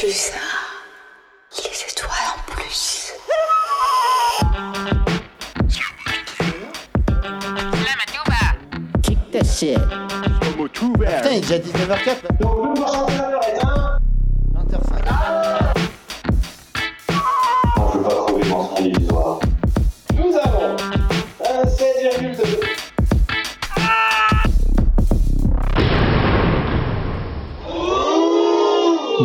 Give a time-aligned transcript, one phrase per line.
[0.00, 0.32] Plus
[1.58, 3.12] les étoiles en plus.
[9.02, 9.78] Kick that shit.
[10.72, 13.09] Putain, il est déjà 19h04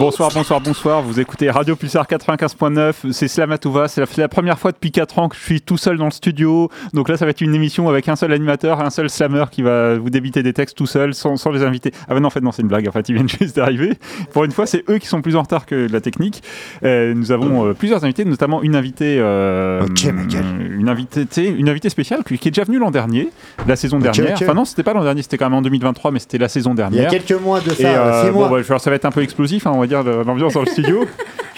[0.05, 1.01] Bonsoir, bonsoir, bonsoir.
[1.01, 3.11] Vous écoutez Radio Pulsar 95.9.
[3.11, 3.87] C'est Slamatouva.
[3.87, 6.69] C'est la, première fois depuis 4 ans que je suis tout seul dans le studio.
[6.93, 9.63] Donc là, ça va être une émission avec un seul animateur, un seul slammer qui
[9.63, 11.91] va vous débiter des textes tout seul, sans, sans les invités.
[12.07, 12.87] Ah ben non, en fait, non, c'est une blague.
[12.87, 13.93] En fait, ils viennent juste d'arriver.
[14.31, 16.43] Pour une fois, c'est eux qui sont plus en retard que la technique.
[16.83, 22.23] Euh, nous avons euh, plusieurs invités, notamment une invitée, euh, une invitée, une invitée spéciale
[22.23, 23.29] qui est déjà venue l'an dernier,
[23.67, 24.37] la saison dernière.
[24.39, 26.75] Enfin non, c'était pas l'an dernier, c'était quand même en 2023, mais c'était la saison
[26.75, 27.09] Il y a dernière.
[27.09, 28.49] quelques mois de Et ça, euh, 6 mois.
[28.49, 30.61] bon, bah, ça va être un peu explosif, hein, on va dire, le- l'ambiance dans
[30.61, 31.05] le studio.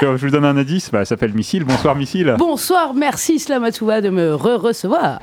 [0.01, 1.63] je, je vous donne un indice, bah, elle s'appelle Missile.
[1.63, 2.35] Bonsoir Missile.
[2.37, 5.19] Bonsoir, merci Slamatouva de me re-recevoir.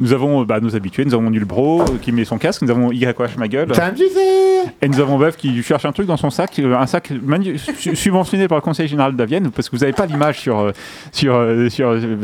[0.00, 2.70] Nous avons euh, bah, nos habitués, nous avons Nulbro euh, qui met son casque, nous
[2.70, 3.68] avons YH ma gueule,
[4.82, 7.12] et nous avons Beuf qui cherche un truc dans son sac, euh, un sac
[7.94, 10.72] subventionné par le Conseil Général de la Vienne, parce que vous n'avez pas l'image sur,
[11.12, 11.46] sur,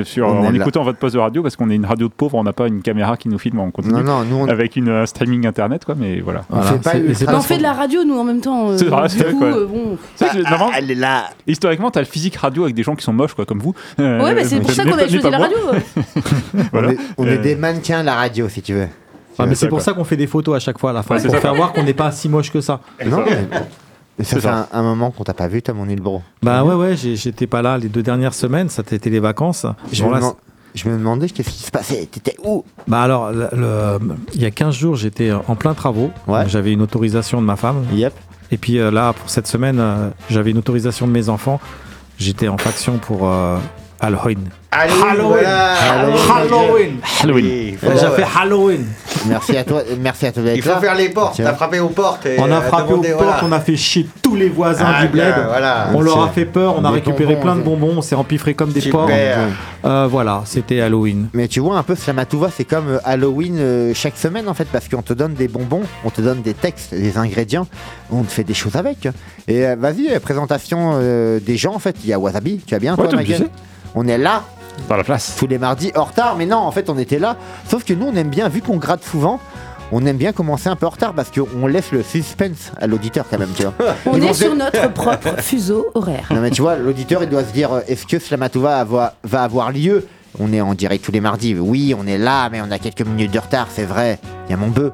[0.04, 0.50] sur, en là.
[0.54, 2.66] écoutant votre poste de radio, parce qu'on est une radio de pauvres, on n'a pas
[2.66, 3.94] une caméra qui nous filme en continu.
[3.94, 6.44] Non, non, nous on, Avec une euh, streaming internet, quoi, mais voilà.
[6.50, 7.12] on fait pas eu.
[7.26, 8.70] Bah, on fait de la radio, nous, en même temps.
[8.70, 9.48] euh, C'est vrai, c'est vrai, coup, quoi.
[9.48, 9.98] euh, bon.
[10.20, 11.30] Ah, normalement, elle est là.
[11.46, 13.74] historiquement, t'as le physique radio avec des gens qui sont moches, quoi, comme vous.
[13.98, 15.56] Euh, Ouais, mais c'est pour ça qu'on a choisi la radio.
[16.72, 16.92] Voilà.
[17.16, 18.88] On est, des mannequins à la radio, si tu veux.
[19.38, 19.84] Ah, mais C'est pour quoi.
[19.84, 21.54] ça qu'on fait des photos à chaque fois à la fin, Ouais, pour ça, faire
[21.54, 22.80] voir qu'on n'est pas si moche que ça.
[23.06, 23.46] Non, mais,
[24.18, 24.68] mais ça C'est fait ça.
[24.72, 26.20] un, un moment qu'on t'a pas vu, toi, mon île bro.
[26.42, 29.20] Bah ouais, ouais, j'ai- j'étais pas là les deux dernières semaines, ça a été les
[29.20, 29.64] vacances.
[29.92, 30.34] Je, Bon, me là, deman-
[30.74, 32.04] je me demandais qu'est-ce qui se passait.
[32.10, 32.64] T'étais où?
[32.86, 33.98] Bah alors, le- le-
[34.34, 36.10] il y a 15 jours, j'étais en plein travaux.
[36.26, 36.46] Ouais.
[36.48, 37.84] J'avais une autorisation de ma femme.
[37.94, 38.12] Yep.
[38.52, 41.60] Et puis euh, là, pour cette semaine, euh, j'avais une autorisation de mes enfants.
[42.18, 43.56] J'étais en faction pour euh,
[44.00, 44.48] Halloween.
[44.72, 45.44] Halloween.
[45.44, 47.44] Halloween Halloween.
[47.72, 48.84] Il faut, J'ai fait Halloween
[49.26, 50.80] Merci à toi, merci à toi d'être il faut là.
[50.80, 51.34] faire les portes.
[51.34, 51.44] Tiens.
[51.46, 52.24] T'as frappé aux portes.
[52.24, 53.40] Et On a euh, frappé aux portes, voilà.
[53.44, 55.34] on a fait chier tous les voisins Ah, du bled.
[55.34, 55.88] bien, voilà.
[55.92, 58.14] On leur a fait peur, on a des récupéré bonbons, plein de bonbons, on s'est
[58.14, 59.10] empiffré comme des porcs.
[59.84, 61.28] Euh, voilà, c'était Halloween.
[61.34, 64.68] Mais tu vois, un peu Slamatouva, c'est comme euh, Halloween euh, chaque semaine en fait,
[64.72, 67.66] parce qu'on te donne des bonbons, on te donne des textes, des ingrédients,
[68.10, 69.08] on te fait des choses avec.
[69.48, 71.96] Et euh, vas-y, présentation euh, des gens en fait.
[72.04, 73.18] Il y a Wasabi, tu vas bien Ouais, toi,
[73.94, 74.44] On est là
[74.88, 75.36] Dans la place.
[75.38, 77.36] tous les mardis, en retard, mais non, en fait, on était là.
[77.68, 79.40] Sauf que nous, on aime bien, vu qu'on gratte souvent.
[79.92, 83.24] On aime bien commencer un peu en retard parce qu'on laisse le suspense à l'auditeur
[83.28, 83.74] quand même, tu vois.
[84.06, 86.28] On Ils est sur dire- notre propre fuseau horaire.
[86.30, 89.72] Non mais tu vois, l'auditeur il doit se dire est-ce que Slamatouva va, va avoir
[89.72, 90.06] lieu?
[90.38, 91.56] On est en direct tous les mardis.
[91.58, 94.20] Oui, on est là, mais on a quelques minutes de retard, c'est vrai.
[94.46, 94.92] Il y a mon bœuf.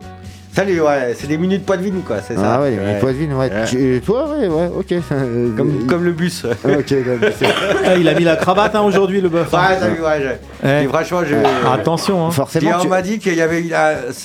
[0.57, 2.55] Salut, ouais, c'est des minutes poids de vine, quoi, c'est ça.
[2.55, 3.51] Ah ouais, les minutes poivines, ouais.
[3.51, 3.65] Ouais.
[3.69, 4.91] Tu- euh, toi, ouais, ouais, ok.
[5.13, 6.45] Euh, Comme, comme le bus.
[6.45, 7.47] ouais, Ok, comme- c'est-
[7.95, 9.53] Eh, il a mis la cravate hein, aujourd'hui, le bœuf.
[9.53, 9.75] hein.
[9.95, 10.23] vu, ouais.
[10.63, 11.37] je- Eh, Et franchement, je.
[11.71, 12.31] attention, hein.
[12.31, 13.75] Forcément, Hier, on tu- m'a dit qu'il y avait une,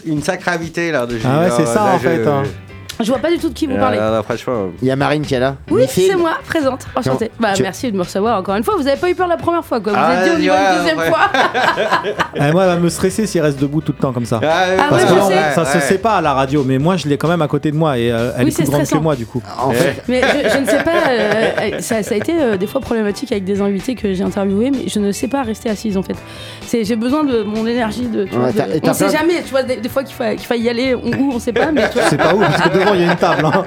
[0.06, 1.06] une sacrée invitée là.
[1.06, 2.44] De Ah ouais, c'est euh, ça, là, en fait, hein.
[3.04, 3.98] Je vois pas du tout de qui vous parlez.
[4.24, 4.70] franchement.
[4.82, 5.56] il y a Marine qui est là.
[5.70, 7.32] Oui, c'est moi, présente, enchantée.
[7.40, 8.76] Bah, tu- merci de me recevoir encore une fois.
[8.78, 9.94] Vous avez pas eu peur la première fois, quoi.
[9.94, 11.08] Vous Ah, êtes dit au vas-y, niveau ouais, une deuxième ouais.
[11.10, 11.20] fois.
[12.36, 14.40] Eh, moi, elle va me stresser s'il reste debout tout le temps comme ça.
[14.44, 14.48] Ah,
[14.80, 15.56] Ah Parce ouais, que je là, on- sais.
[15.56, 17.72] ça se sait pas à la radio, mais moi je l'ai quand même à côté
[17.72, 19.02] de moi et euh, elle Oui, est c'est plus grande que stressant.
[19.04, 19.42] moi du coup.
[19.60, 22.58] En fait, Mais je, je ne sais pas, euh, euh, ça, ça a été euh,
[22.58, 25.70] des fois problématique avec des invités que j'ai interviewés, mais je ne sais pas rester
[25.70, 26.16] assise en fait.
[26.66, 28.26] C'est, j'ai besoin de mon énergie de.
[28.26, 29.90] Tu vois, Ouais, de- t'as- et on t'as sait plein- jamais, tu vois, des, des
[29.90, 32.04] fois qu'il faut, qu'il faille y aller, on, où on sait pas, mais tu vois.
[32.06, 33.46] Je sais pas où, parce que devant il y a une table.
[33.46, 33.64] hein.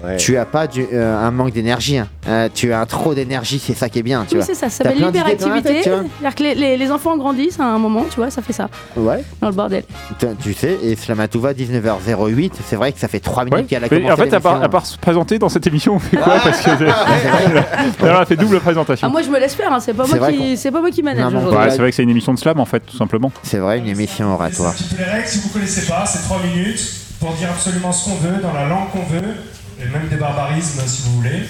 [0.05, 0.17] Ouais.
[0.17, 1.97] Tu as pas du- euh, un manque d'énergie.
[1.97, 2.07] hein.
[2.27, 4.45] Euh, tu as un trop d'énergie, c'est ça qui est bien, tu Oui, vois.
[4.45, 5.81] c'est ça, ça T'as s'appelle plein d'idées dans la tête, l'hyperactivité.
[5.83, 5.99] tu vois.
[6.19, 8.69] C'est-à-dire que les, les- les enfants grandissent à un moment, tu vois, ça fait ça,
[8.95, 9.83] Ouais, dans le bordel.
[10.19, 13.63] tu- tu sais, et Slamatouva 19h08, c'est vrai que ça fait 3 minutes Ouais.
[13.65, 14.65] qu'elle a Mais commencé en fait, à part, l'émission.
[14.65, 16.35] à part se présenter dans cette émission, on fait quoi?
[16.43, 16.69] Parce que
[18.01, 19.07] elle a fait double présentation.
[19.07, 20.81] Ah, moi je me laisse faire, hein, c'est pas, C'est moi vrai qui- c'est pas
[20.81, 21.59] moi qui manage Non, non, aujourd'hui.
[21.65, 23.31] Ouais, c'est vrai que c'est une émission de slam en fait, tout simplement.
[23.43, 24.73] C'est vrai, une émission oratoire.
[24.75, 26.81] C'est un petit peu les règles, si vous connaissez pas, c'est 3 minutes
[27.19, 29.33] pour dire absolument ce qu'on veut, dans la langue qu'on veut,
[29.81, 31.45] et même des barbarismes si vous voulez.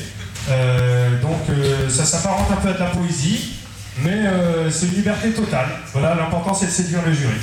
[0.50, 3.56] Euh, donc euh, ça s'apparente un peu à de la poésie,
[4.00, 5.70] mais euh, c'est une liberté totale.
[5.94, 7.36] Voilà, l'important c'est de séduire le jury.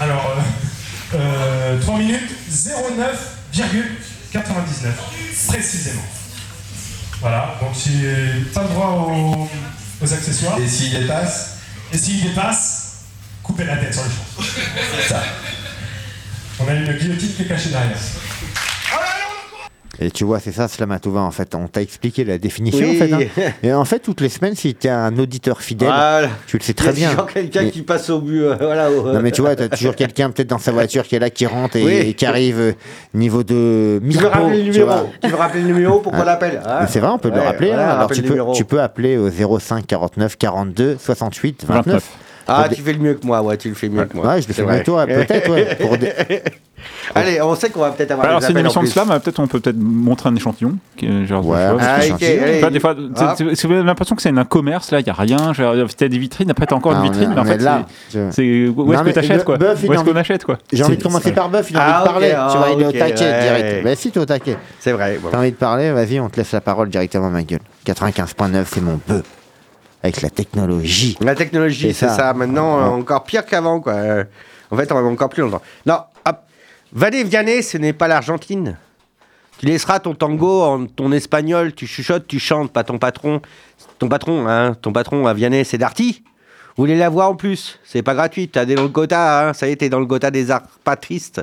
[0.00, 0.36] Alors,
[1.14, 4.34] euh, euh, 3 minutes, 09,99
[5.48, 6.02] précisément.
[7.20, 9.48] Voilà, donc j'ai pas le droit aux,
[10.02, 10.58] aux accessoires.
[10.58, 11.58] Et s'il dépasse
[11.92, 13.04] Et s'il dépasse,
[13.42, 14.42] coupez la tête sur le champ.
[15.08, 15.22] Ça.
[16.60, 17.96] On a une guillotine qui est cachée derrière.
[20.00, 21.54] Et tu vois, c'est ça, Slamatouva, en fait.
[21.54, 22.96] On t'a expliqué la définition, Oui.
[23.02, 23.12] en fait.
[23.42, 23.50] hein.
[23.62, 26.28] Et en fait, toutes les semaines, si tu es un auditeur fidèle, Voilà.
[26.46, 27.10] tu le sais Il y très a bien.
[27.10, 28.40] toujours quelqu'un Mais- qui passe au but.
[28.42, 31.04] euh, voilà, au- Non, mais tu vois, tu as toujours quelqu'un peut-être dans sa voiture
[31.04, 31.92] qui est là, qui rentre et, Oui.
[31.94, 32.72] et qui arrive euh,
[33.14, 34.28] niveau de Tu veux micro.
[34.28, 35.10] rappeler le tu numéro?
[35.22, 36.24] Tu veux rappeler le numéro pour qu'on Ah.
[36.24, 36.60] l'appelle?
[36.66, 37.68] Hein C'est vrai, on peut le rappeler.
[37.68, 37.96] voilà, hein.
[37.98, 41.84] Alors tu le peux, tu peux appeler au 05 49 42 68 29.
[41.86, 42.02] 29.
[42.46, 44.26] Ah, tu fais le mieux que moi, ouais, tu le fais mieux que moi.
[44.26, 46.12] Ouais, je le fais mieux que toi, peut-être, ouais, pour des-
[47.14, 49.38] Allez, on sait qu'on va peut-être avoir Alors des c'est une émission de slam, peut-être
[49.40, 50.76] on peut peut-être montrer un échantillon.
[51.24, 51.98] genre Ouais, Ah,
[52.70, 53.34] des fois, c'est- Ah.
[53.54, 55.52] c'est- l'impression que c'est un commerce là, il y a rien.
[55.54, 57.60] Genre, t'as des vitrines, après t'as encore Ah, une on est- vitrine, mais en fait
[58.30, 61.32] c'est- où est-ce que t'achètes quoi Où est-ce qu'on achète quoi J'ai envie de commencer
[61.32, 62.32] par Buff, il a Ah, envie de parler.
[62.36, 63.84] ah, tu il est au taquet direct.
[63.84, 64.56] Bah si, t'es au taquet.
[64.80, 65.18] C'est vrai.
[65.30, 67.60] T'as envie de parler, vas-y, on te laisse la parole directement, ma gueule.
[67.84, 69.22] 95.9, c'est mon bœuf.
[70.04, 71.16] Avec la technologie.
[71.20, 72.14] La technologie, C'est ça.
[72.14, 72.34] ça.
[72.34, 73.94] Maintenant, euh, encore pire qu'avant, quoi.
[73.94, 74.24] Euh,
[74.70, 75.62] En fait, on va encore plus longtemps.
[75.86, 76.36] Non, hop.
[76.92, 78.76] Valet Vianney, ce n'est pas l'Argentine.
[79.58, 83.40] Tu laisseras ton tango en ton espagnol, tu chuchotes, tu chantes, pas ton patron.
[83.98, 86.22] Ton patron, hein, ton patron à Vianney, c'est Darty.
[86.76, 87.78] Vous voulez la voir en plus?
[87.84, 89.52] C'est pas gratuit, t'as des dans le quota, hein.
[89.54, 91.40] ça y est, t'es dans le quota des arts pas tristes.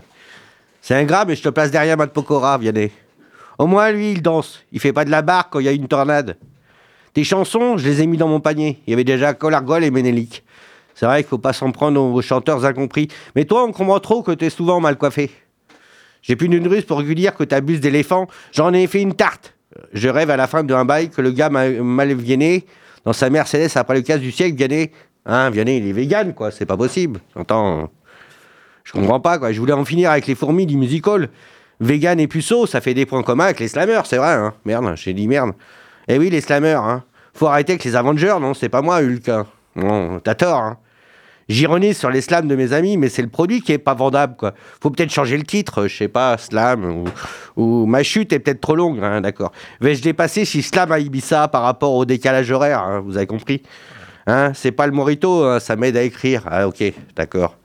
[0.82, 2.92] C'est ingrat, mais je te place derrière Matt Pokora, Vianney.
[3.58, 4.60] Au moins, lui, il danse.
[4.72, 6.38] Il fait pas de la barre quand il y a une tornade.
[7.14, 8.80] Tes chansons, je les ai mis dans mon panier.
[8.88, 10.44] Il y avait déjà Colargol et Ménélique.
[10.96, 13.08] C'est vrai qu'il faut pas s'en prendre aux chanteurs incompris.
[13.36, 15.32] Mais toi, on comprend trop que t'es souvent mal coiffé.
[16.22, 18.28] J'ai plus d'une ruse pour lui dire que t'abuses d'éléphant.
[18.52, 19.56] J'en ai fait une tarte.
[19.94, 22.66] Je rêve à la fin d'un bail que le gars m'a- mal Vianney,
[23.06, 24.92] dans sa Mercedes après le casse du siècle, Vianney.
[25.26, 26.52] Hein, Vianney, il est vegan, quoi.
[26.52, 27.20] C'est pas possible.
[27.36, 27.90] J'entends.
[28.84, 29.52] Je comprends pas, quoi.
[29.52, 31.30] Je voulais en finir avec les fourmis du musical.
[31.80, 34.54] Vegan et puceau, ça fait des points communs avec les slammers, c'est vrai, hein.
[34.66, 35.54] Merde, j'ai dit merde.
[36.14, 37.04] Eh oui, les slammers, hein.
[37.34, 39.30] Faut arrêter avec les Avengers, non, c'est pas moi, Hulk.
[39.30, 39.46] hein.
[39.78, 40.78] Non, t'as tort, hein.
[41.48, 44.36] J'ironise sur les slams de mes amis, mais c'est le produit qui est pas vendable,
[44.36, 44.54] quoi.
[44.82, 47.06] Faut peut-être changer le titre, je sais pas, slam, ou,
[47.56, 49.54] ou ma chute est peut-être trop longue, hein, d'accord.
[49.80, 53.64] Vais-je dépasser si slam à Ibiza par rapport au décalage horaire, hein, vous avez compris
[54.28, 56.44] Hein, c'est pas le morito, hein, ça m'aide à écrire.
[56.46, 56.84] Ah, ok,
[57.16, 57.56] d'accord.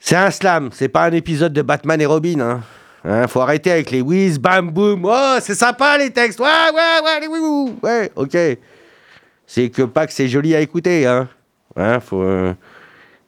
[0.00, 2.40] C'est un slam, c'est pas un épisode de Batman et Robin.
[2.40, 2.60] Hein.
[3.04, 5.04] Hein, faut arrêter avec les whiz, bam, boum.
[5.04, 6.38] Oh, c'est sympa les textes.
[6.38, 8.36] Ouais, ouais, ouais, les oui, Ouais, ok.
[9.46, 11.06] C'est que pas que c'est joli à écouter.
[11.06, 11.28] Hein.
[11.76, 12.54] Hein, faut, euh,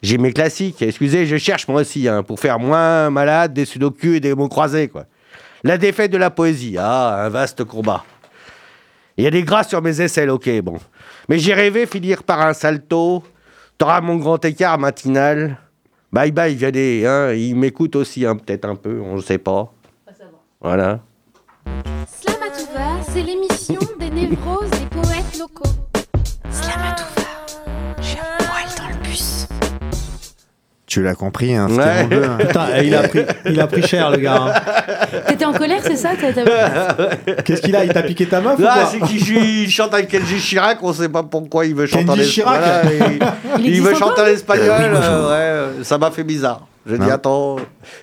[0.02, 0.82] J'ai mes classiques.
[0.82, 4.48] Excusez, je cherche moi aussi hein, pour faire moins malade des sudoku et des mots
[4.48, 4.88] croisés.
[4.88, 5.06] Quoi.
[5.64, 6.76] La défaite de la poésie.
[6.78, 8.04] Ah, un vaste combat.
[9.16, 10.78] Il y a des gras sur mes aisselles, ok, bon.
[11.28, 13.22] Mais j'ai rêvé finir par un salto.
[13.78, 15.56] T'auras mon grand écart matinal.
[16.12, 17.06] Bye bye, Vianney.
[17.06, 17.32] Hein.
[17.32, 19.72] Il m'écoute aussi, hein, peut-être un peu, on ne sait pas.
[20.60, 21.00] Voilà.
[22.06, 24.81] Slamatouva, c'est l'émission des névroses
[30.92, 32.06] Tu l'as compris, hein, c'était Ouais.
[32.18, 32.36] mon hein.
[32.38, 34.42] Putain, eh, il, a pris, il a pris cher, le gars.
[34.42, 34.52] hein.
[35.26, 36.10] T'étais en colère, c'est ça
[37.46, 39.26] Qu'est-ce qu'il a Il t'a piqué ta meuf ou Là, quoi c'est qu'il
[39.62, 42.60] il chante avec Kenji Chirac, on sait pas pourquoi il veut chanter en es- Chirac
[42.60, 43.18] voilà, il,
[43.60, 45.04] Il il existe veut chanter en espagnol, Euh, bonjour.
[45.10, 46.60] euh, ouais, euh, ça m'a fait bizarre.
[46.84, 47.12] J'ai dit, Non.
[47.12, 47.56] attends,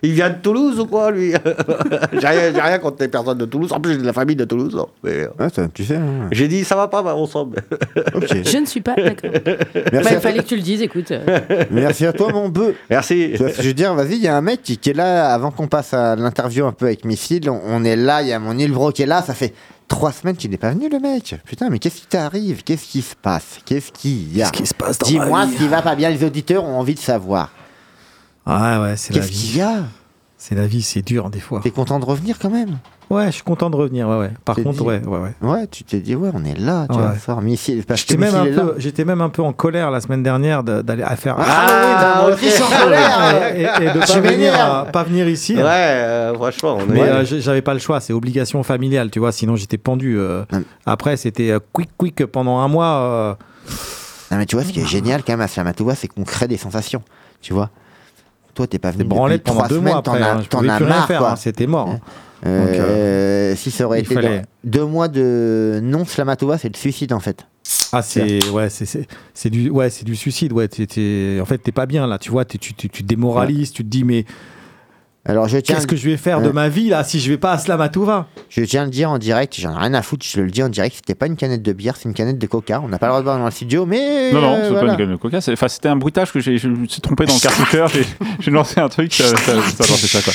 [0.04, 1.31] il vient de Toulouse ou quoi, lui?
[2.14, 4.36] J'ai rien, j'ai rien contre les personnes de Toulouse, en plus j'ai de la famille
[4.38, 4.78] de Toulouse.
[4.80, 5.98] hein, mais, euh, Ouais, ça, tu sais.
[5.98, 6.28] hein.
[6.31, 7.58] j'ai dit, ça va pas, bah, ensemble.
[8.16, 8.28] Ok.
[8.46, 9.31] Je ne suis pas d'accord.
[9.34, 11.12] Bah, il fallait que tu le dises, écoute.
[11.72, 12.76] merci à toi, mon bœuf.
[12.90, 13.34] Merci.
[13.36, 15.52] Tu je veux dire, vas-y, il y a un mec qui, qui est là, avant
[15.52, 18.40] qu'on passe à l'interview un peu avec Missile, on, on est là, il y a
[18.40, 19.54] mon Ilvro qui est là, ça fait
[19.88, 21.36] trois semaines qu'il n'est pas venu, le mec.
[21.46, 22.64] Putain, mais qu'est-ce qui t'arrive?
[22.64, 23.60] Qu'est-ce qui se passe?
[23.66, 24.50] Qu'est-ce qu'il y a?
[24.50, 26.94] Qu'est-ce qui se passe dans Dis-moi ce qui va pas bien, les auditeurs ont envie
[26.96, 27.52] de savoir.
[28.50, 29.57] Ouais, c'est la Qu'est-ce qu'il vie.
[29.57, 29.84] y a?
[30.38, 31.60] C'est la vie, c'est dur des fois.
[31.62, 32.78] T'es content de revenir quand même?
[33.09, 34.31] Ouais, je suis content de revenir, ouais, ouais.
[34.45, 35.33] Par contre, dit- ouais, ouais, ouais.
[35.42, 37.02] Ouais, tu t'es dit, ouais, on est là, tu Ouais.
[37.04, 37.42] vas fort.
[37.42, 40.23] Missile, parce que J'étais même, un peu, j'étais même un peu en colère la semaine
[40.23, 41.35] dernière de- d'aller à faire.
[41.40, 42.21] Ah, oui, ok.
[42.28, 43.56] moi aussi, je suis en colère.
[43.56, 45.56] et, et- et de Je pas venir, à- pas venir ici.
[45.56, 47.09] Ouais, euh, franchement, on Mais est.
[47.09, 50.18] euh, j'avais pas le choix, c'est obligation familiale, tu vois, sinon j'étais pendu.
[50.18, 50.44] euh.
[50.54, 50.64] Hum.
[50.85, 52.85] Après, c'était euh, quick, quick pendant un mois.
[52.85, 53.33] euh.
[54.31, 56.47] Non, mais tu vois, ce qui est génial quand même à Slamatouva, c'est qu'on crée
[56.47, 57.02] des sensations.
[57.42, 57.69] Tu vois
[58.59, 61.35] Toi, t'es pas venu depuis trois deux semaines, mois t'en as, hein, as marre, hein,
[61.37, 61.87] c'était mort.
[61.92, 61.99] hein.
[62.45, 66.75] Euh, Donc, euh, si ça aurait été fallait- deux mois de non Slamatouva, c'est le
[66.78, 67.47] suicide en fait.
[67.94, 70.51] Ah, c'est ouais, c'est du ouais, c'est du suicide.
[70.51, 72.18] Ouais, t'es- t'es- en fait, t'es pas bien là.
[72.18, 73.71] Tu vois, tu, tu, tu te démoralises.
[73.71, 74.25] Tu te dis mais
[75.26, 76.54] Alors je tiens, qu'est-ce que je vais faire de Ouais.
[76.54, 79.18] ma vie là si je vais pas à Slamatouva je tiens à le dire en
[79.19, 81.61] direct, j'en ai rien à foutre, je le dis en direct, c'était pas une canette
[81.61, 82.81] de bière, c'est une canette de coca.
[82.83, 84.31] On n'a pas le droit de boire dans le studio, mais.
[84.31, 84.85] Non, non, euh, c'est voilà.
[84.88, 85.42] pas une canne de coca.
[85.42, 87.90] c'est- Enfin, c'était un bruitage que j'ai, je me suis trompé dans le cartoucheur.
[87.90, 88.06] j'ai,
[88.40, 90.33] j'ai lancé un truc, ça, ça, ça a lancé ça, quoi.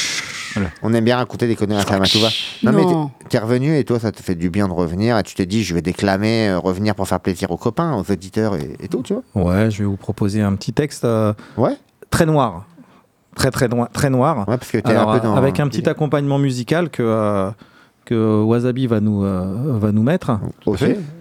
[0.83, 2.29] On aime bien raconter des conneries à Slamatouva.
[2.63, 3.07] Non, mais Non.
[3.21, 5.47] t'es- t'es revenu et toi, ça te fait du bien de revenir et tu t'es
[5.47, 8.87] dit, je vais déclamer, euh, revenir pour faire plaisir aux copains, aux auditeurs et, et
[8.87, 9.45] tout, tu vois.
[9.45, 11.73] Ouais, je vais vous proposer un petit texte euh, Ouais.
[12.11, 12.67] très noir.
[13.35, 13.89] Très très noir.
[13.93, 14.39] Très noir.
[14.49, 15.37] Ouais, parce que t'es Alors, un peu dans.
[15.37, 17.51] avec un petit accompagnement musical que, euh,
[18.05, 20.39] que Wasabi va nous, euh, va nous mettre.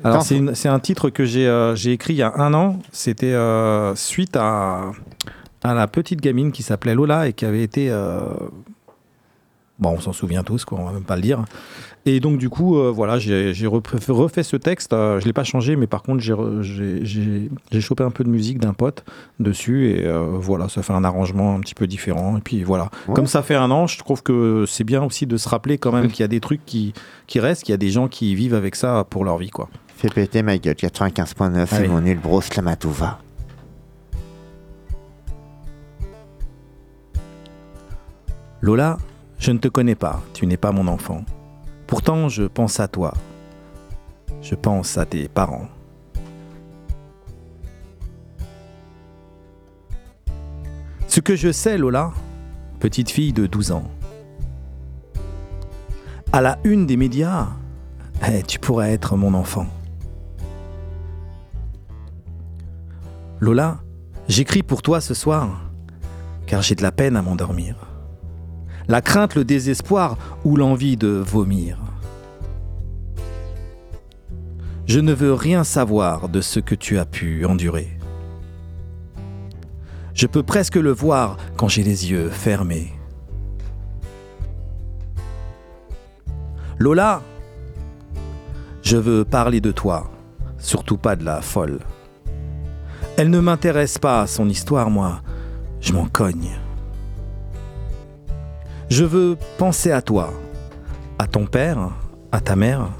[0.03, 2.79] Alors, c'est un titre que j'ai euh, j'ai écrit il y a un an.
[2.91, 4.91] C'était euh, suite à,
[5.63, 7.89] à la petite gamine qui s'appelait Lola et qui avait été.
[9.79, 11.43] Bon, on s'en souvient tous, quoi, on va même pas le dire.
[12.05, 14.91] Et donc, du coup, euh, voilà, j'ai refait ce texte.
[14.91, 18.73] euh, je l'ai pas changé, mais par contre, j'ai chopé un peu de musique d'un
[18.73, 19.05] pote
[19.39, 19.89] dessus.
[19.91, 22.37] Et euh, voilà, ça fait un arrangement un petit peu différent.
[22.37, 22.89] Et puis voilà.
[23.07, 23.13] Ouais.
[23.13, 25.93] Comme ça fait un an, je trouve que c'est bien aussi de se rappeler quand
[25.93, 26.93] même qu'il y a des trucs qui,
[27.25, 29.69] qui restent, qu'il y a des gens qui vivent avec ça pour leur vie, quoi.
[29.95, 33.19] Fais péter ma gueule, 95.9, c'est mon nul bro Slamatouva.
[38.61, 38.97] Lola,
[39.39, 41.23] je ne te connais pas, tu n'es pas mon enfant.
[41.87, 43.13] Pourtant, je pense à toi.
[44.41, 45.67] Je pense à tes parents.
[51.07, 52.11] Ce que je sais, Lola,
[52.79, 53.83] petite fille de 12 ans,
[56.31, 57.49] à la une des médias,
[58.27, 59.67] eh, tu pourrais être mon enfant.
[63.39, 63.77] Lola,
[64.27, 65.61] j'écris pour toi ce soir,
[66.47, 67.82] car j'ai de la peine à m'endormir
[68.87, 71.77] la crainte, le désespoir ou l'envie de vomir.
[74.85, 77.97] Je ne veux rien savoir de ce que tu as pu endurer.
[80.13, 82.93] Je peux presque le voir quand j'ai les yeux fermés.
[86.77, 87.21] Lola,
[88.81, 90.11] je veux parler de toi,
[90.57, 91.79] surtout pas de la folle.
[93.15, 95.21] Elle ne m'intéresse pas, son histoire, moi,
[95.79, 96.59] je m'en cogne.
[98.95, 100.31] Je veux penser à toi,
[101.17, 101.89] à ton père,
[102.31, 102.91] à ta mère.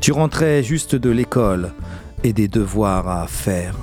[0.00, 1.74] Tu rentrais juste de l'école
[2.22, 3.76] et des devoirs à faire.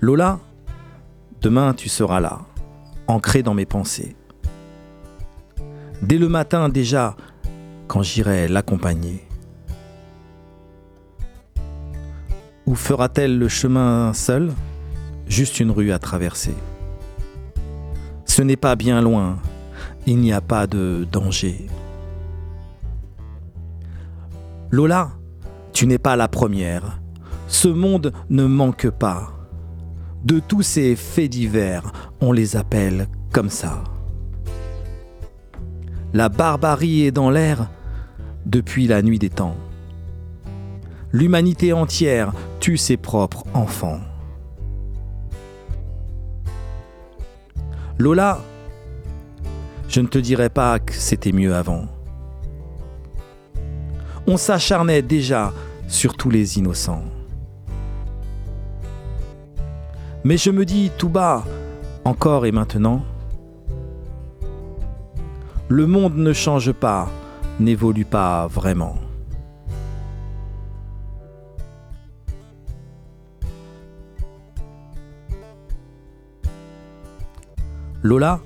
[0.00, 0.38] Lola,
[1.40, 2.42] demain tu seras là,
[3.08, 4.14] ancré dans mes pensées.
[6.02, 7.16] Dès le matin déjà,
[7.88, 9.26] quand j'irai l'accompagner.
[12.66, 14.52] Ou fera-t-elle le chemin seule
[15.26, 16.54] Juste une rue à traverser.
[18.24, 19.38] Ce n'est pas bien loin,
[20.06, 21.66] il n'y a pas de danger.
[24.70, 25.10] Lola,
[25.72, 27.00] tu n'es pas la première.
[27.46, 29.32] Ce monde ne manque pas.
[30.24, 33.84] De tous ces faits divers, on les appelle comme ça.
[36.14, 37.68] La barbarie est dans l'air
[38.46, 39.56] depuis la nuit des temps.
[41.12, 44.00] L'humanité entière tue ses propres enfants.
[47.98, 48.40] Lola,
[49.88, 51.84] je ne te dirai pas que c'était mieux avant.
[54.26, 55.52] On s'acharnait déjà
[55.86, 57.04] sur tous les innocents.
[60.24, 61.44] Mais je me dis tout bas,
[62.06, 63.02] encore et maintenant,
[65.68, 67.08] le monde ne change pas,
[67.60, 69.01] n'évolue pas vraiment.
[78.04, 78.40] Lola,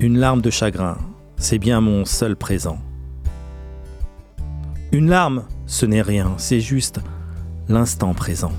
[0.00, 0.98] une larme de chagrin,
[1.36, 2.80] c'est bien mon seul présent.
[4.90, 7.00] Une larme, ce n'est rien, c'est juste
[7.68, 8.50] l'instant présent.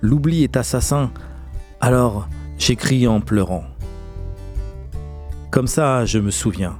[0.00, 1.12] L'oubli est assassin,
[1.80, 2.28] alors
[2.58, 3.64] j'écris en pleurant.
[5.52, 6.76] Comme ça, je me souviens.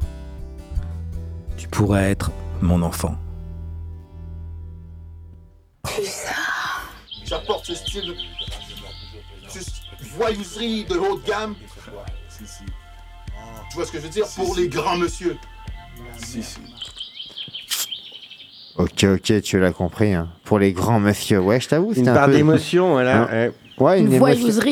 [1.57, 3.17] Tu pourrais être mon enfant.
[7.25, 8.38] J'apporte ce style, ce
[10.19, 11.55] voyouserie de haut de gamme.
[13.71, 15.37] Tu vois ce que je veux dire Pour les grands monsieur.
[16.19, 16.59] Si, si.
[18.77, 20.15] Ok, ok, tu l'as compris.
[20.15, 20.29] hein.
[20.45, 21.89] Pour les grands messieurs, ouais, je t'avoue.
[21.89, 23.23] Une c'était un part peu- d'émotion, voilà.
[23.23, 23.53] Hein ouais.
[23.81, 24.19] Ouais, Une une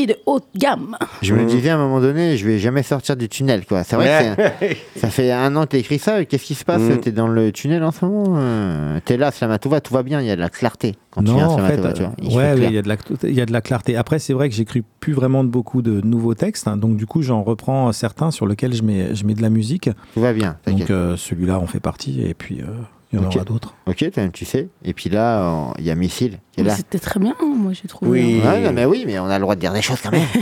[0.06, 0.96] de haute gamme.
[1.22, 3.84] Je me disais à un moment donné, je vais jamais sortir du tunnel, quoi.
[3.84, 6.24] C'est vrai que c'est- ça fait un an que t'as écrit ça.
[6.24, 6.98] Qu'est-ce qui se passe Mm.
[7.00, 10.26] T'es dans le tunnel en ce moment euh, T'es là, Slamatouva, tout va bien, il
[10.26, 10.94] y a de la clarté.
[11.10, 12.12] Quand tu viens à en fait, tu vois.
[12.22, 13.96] Il ouais, il y, a de la- il y a de la clarté.
[13.96, 17.06] Après, c'est vrai que j'écris plus vraiment de beaucoup de nouveaux textes, hein, donc du
[17.06, 19.88] coup, j'en reprends certains sur lesquels je mets, je mets de la musique.
[20.14, 22.64] Tout va bien, Donc euh, celui-là en fait partie, et puis euh,
[23.12, 23.36] il y en Ok.
[23.36, 23.74] aura d'autres.
[23.86, 24.68] Ok, tu sais.
[24.84, 26.76] Et puis là, euh, il y a Missile qui est Mais là.
[26.76, 28.10] C'était très bien, hein, moi j'ai trouvé.
[28.10, 28.40] Oui.
[28.44, 30.26] Ouais, non, mais oui, mais on a le droit de dire des choses quand même.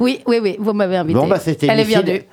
[0.00, 1.18] Oui, oui, oui, vous m'avez invité.
[1.18, 2.24] Bon, bah, c'était Elle est Missile.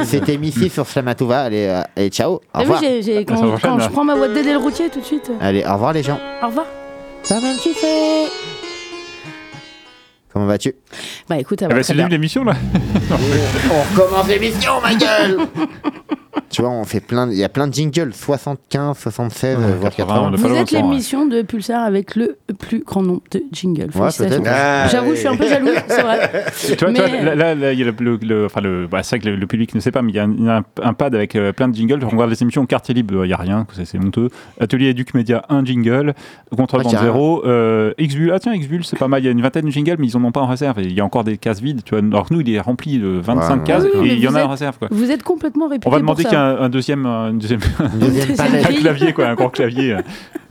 [0.04, 1.42] C'était Missile sur Slamatouva.
[1.42, 2.34] Allez, euh, allez, ciao.
[2.34, 2.80] Au vu, revoir.
[2.80, 5.30] j'ai- j'ai- quand, quand je prends ma de Dédé le routier tout de suite.
[5.40, 6.18] Allez, au revoir les gens.
[6.42, 6.66] Au revoir.
[7.22, 8.55] Ça va me.
[10.36, 10.74] Comment vas-tu?
[11.30, 12.52] Bah écoute, ça Ah va bah, très c'est le début de l'émission là
[13.10, 15.38] On recommence l'émission, ma gueule
[16.50, 19.94] Tu vois, on fait plein, il y a plein de jingles, 75, 76, euh, voire
[19.94, 20.32] 80.
[20.36, 23.88] Vous êtes l'émission de Pulsar avec le plus grand nombre de jingles.
[23.94, 24.08] Ouais.
[24.46, 26.44] Ah, J'avoue, je suis un peu jaloux, c'est vrai.
[26.60, 29.02] Tu vois, Mais, tu vois, là, il y a le, le- le- enfin le, bah,
[29.02, 31.14] c'est vrai que le, le public ne sait pas, mais il y a un, pad
[31.14, 32.00] avec euh, plein de jingles.
[32.04, 34.28] On regarde les émissions quartier libre, il y a rien, c'est honteux.
[34.60, 36.14] Atelier Éduc Média, un jingle.
[36.56, 37.12] Contrebande Ouais, carrément.
[37.14, 37.46] zéro.
[37.46, 39.20] Euh, Xbull, ah tiens, Xbull, c'est pas mal.
[39.22, 40.76] Il y a une vingtaine de jingles, mais ils en pas en réserve.
[40.82, 41.82] Il y a encore des cases vides.
[41.84, 44.20] Tu vois, alors que nous, il est rempli de 25 Ouais, cases Oui, et il
[44.20, 44.78] y en a êtes- en réserve.
[44.78, 44.88] Quoi.
[44.90, 46.58] Vous êtes complètement réputé On va demander pour qu'il y ait ça.
[46.60, 47.60] un, un deuxième, un deuxième,
[47.94, 48.66] Deuxième Deuxième palette.
[48.66, 49.96] un clavier, quoi, un grand clavier,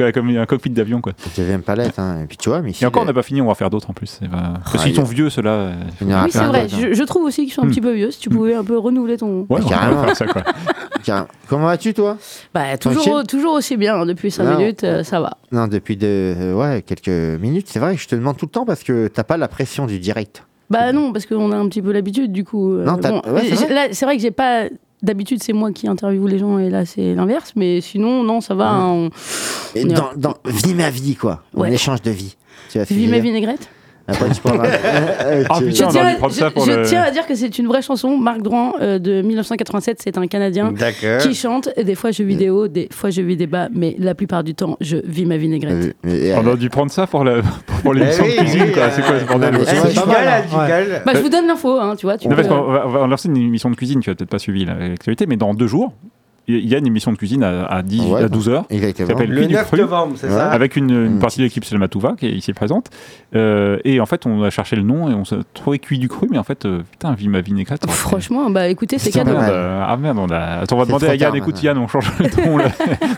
[0.02, 1.14] euh, comme un cockpit d'avion, quoi.
[1.38, 2.22] Deuxième palette, hein.
[2.24, 3.70] Et puis tu vois, mais ici, Et encore, on n'a pas fini, on va faire
[3.70, 4.18] d'autres en plus.
[4.20, 5.52] c'est pas- Parce qu'ils sont vieux, ceux-là.
[5.52, 6.64] euh, Oui, c'est vrai.
[6.64, 6.80] d'autres, hein.
[6.90, 7.70] Je, je trouve aussi qu'ils sont un Hmm.
[7.70, 8.12] petit peu vieux.
[8.12, 9.46] Si tu pouvais un peu renouveler ton.
[9.50, 10.04] Ouais, carrément.
[10.04, 10.44] faire ça, quoi.
[11.04, 11.28] Carrément.
[11.48, 12.18] Comment vas-tu, toi?
[12.54, 13.96] Bah, toujours, toujours aussi bien.
[13.96, 14.58] hein, Depuis 5 Non.
[14.58, 15.38] minutes, euh, ça va.
[15.52, 17.68] Non, depuis de, euh, ouais, quelques minutes.
[17.70, 19.65] C'est vrai que je te demande tout le temps parce que t'as pas la pression
[19.88, 20.44] du direct.
[20.70, 22.72] Bah non, parce qu'on a un petit peu l'habitude, du coup.
[22.74, 23.74] euh, Non, bon, ouais, c'est vrai.
[23.74, 24.66] là, c'est vrai que j'ai pas.
[25.04, 27.52] D'habitude, c'est moi qui interviewe les gens et là, c'est l'inverse.
[27.56, 28.70] Mais sinon, non, ça va.
[28.70, 29.10] hein, on-
[29.76, 31.44] Et on est- dans, Vie ma vie, quoi.
[31.54, 31.74] On Ouais.
[31.74, 32.36] échange de vie.
[32.70, 33.70] Tu veux ma vinaigrette.
[34.08, 36.86] Après, tu pourras- Euh, Ah, tu- putain, Je, on tiens, je- ça pour je le-
[36.86, 38.18] tiens à dire que c'est une vraie chanson.
[38.18, 40.74] Marc Drouin euh, de 1987, c'est un Canadien
[41.22, 41.70] qui chante.
[41.76, 44.54] Et Des fois, je vidéo, des fois, je vis des bas, mais la plupart du
[44.54, 45.96] temps, je vis ma vinaigrette.
[46.06, 47.42] Euh, et, euh, On aurait dû prendre ça pour la-
[47.84, 48.84] pour l'émission Eh oui, de cuisine, quoi.
[48.84, 51.02] euh, C'est quoi ce bordel hein.
[51.06, 52.18] Bah, je vous donne l'info, hein, tu vois.
[52.18, 54.16] Tu Non, peux- parce qu'on va, on va lancer une émission de cuisine, tu as
[54.16, 55.94] peut-être pas suivi la- l'actualité, mais dans deux jours,
[56.48, 58.68] il y a une émission de cuisine à, à 10, Ouais, à 12 heures.
[58.68, 59.08] qui Exactement.
[59.10, 61.66] s'appelle Le Cuit du 9 Cru, novembre, c'est ça Avec une, une partie de l'équipe
[61.66, 62.90] Selmatouva qui est ici présente.
[63.36, 66.08] Euh, et en fait, on a cherché le nom et on s'est trouvé Cuit du
[66.08, 67.90] Cru, mais en fait, euh, putain, vie ma vinaigrette.
[67.90, 69.32] Franchement, bah écoutez, c'est cadeau.
[69.32, 70.62] euh, ah merde, on a...
[70.62, 71.62] Attends, on va demander à Yann, écoute.
[71.64, 72.66] Yann, on change le ton là.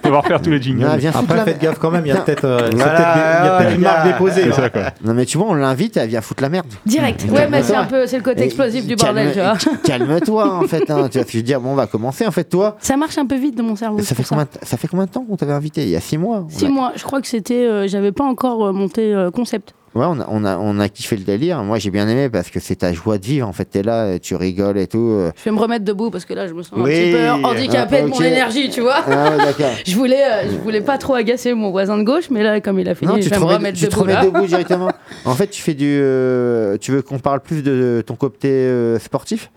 [0.03, 0.81] on va refaire tous les jingles.
[0.81, 4.49] Non, Après, faites gaffe quand même, il y a peut-être une marque déposée.
[4.49, 4.81] Quoi.
[5.03, 6.67] Non, mais tu vois, on l'invite, elle vient foutre la merde.
[6.85, 7.25] Direct.
[7.29, 9.55] Ouais, mais c'est un peu, c'est le côté explosif du bordel, tu vois.
[9.83, 10.89] Calme-toi, en fait.
[10.89, 11.59] Hein, tu je veux dire?
[11.59, 12.25] Bon, on va commencer.
[12.25, 13.99] En fait, toi, Ça marche un peu vite dans mon cerveau.
[14.01, 15.83] ça fait, combien, de- ça fait combien de temps qu'on t'avait invité?
[15.83, 16.45] Il y a six mois.
[16.49, 17.65] Six a- mois, je crois que c'était.
[17.65, 19.73] euh, J'avais pas encore euh, monté euh, concept.
[19.95, 21.63] Ouais, on a, on, a, on a kiffé le délire.
[21.63, 23.47] Moi, j'ai bien aimé parce que c'est ta joie de vivre.
[23.47, 25.17] En fait, t'es là, tu rigoles et tout.
[25.35, 27.97] Je vais me remettre debout parce que là, je me sens un petit peu handicapée
[27.99, 28.97] Ah, de mon énergie, tu vois.
[29.07, 29.31] Ah.
[29.87, 32.77] Je voulais, euh, je voulais pas trop agacer mon voisin de gauche, mais là, comme
[32.79, 34.25] il a fini, Non, je tu vais me remettre tu te debout remets là.
[34.25, 34.89] debout directement.
[35.25, 35.97] En fait, tu fais du.
[35.99, 39.49] euh, tu veux qu'on parle plus de ton côté euh, sportif?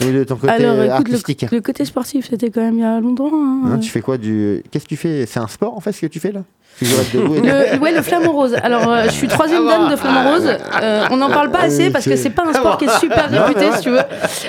[0.00, 2.74] Ou de ton côté Alors, euh, écoute, artistique le, le côté sportif, c'était quand même
[2.78, 3.30] il y a longtemps.
[3.32, 3.62] hein.
[3.74, 5.26] Hein, Tu fais quoi du Qu'est-ce que tu fais?
[5.26, 6.40] C'est un sport en fait ce que tu fais là?
[6.80, 8.54] Et Le, ouais, le flamant rose.
[8.62, 10.48] Alors, euh, je suis troisième dame de flamant rose.
[10.80, 13.28] Euh, on n'en parle pas assez parce que c'est pas un sport qui est super
[13.32, 13.98] Non, réputé, si tu veux.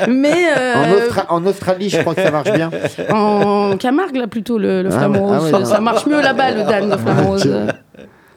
[0.07, 2.69] Mais en, euh, Austra- en Australie, je crois que ça marche bien.
[3.11, 5.51] en Camargue, là, plutôt, le, le Ah flamant ah rose.
[5.53, 7.49] ouais, ça marche mieux là-bas, le dame de flamant rose.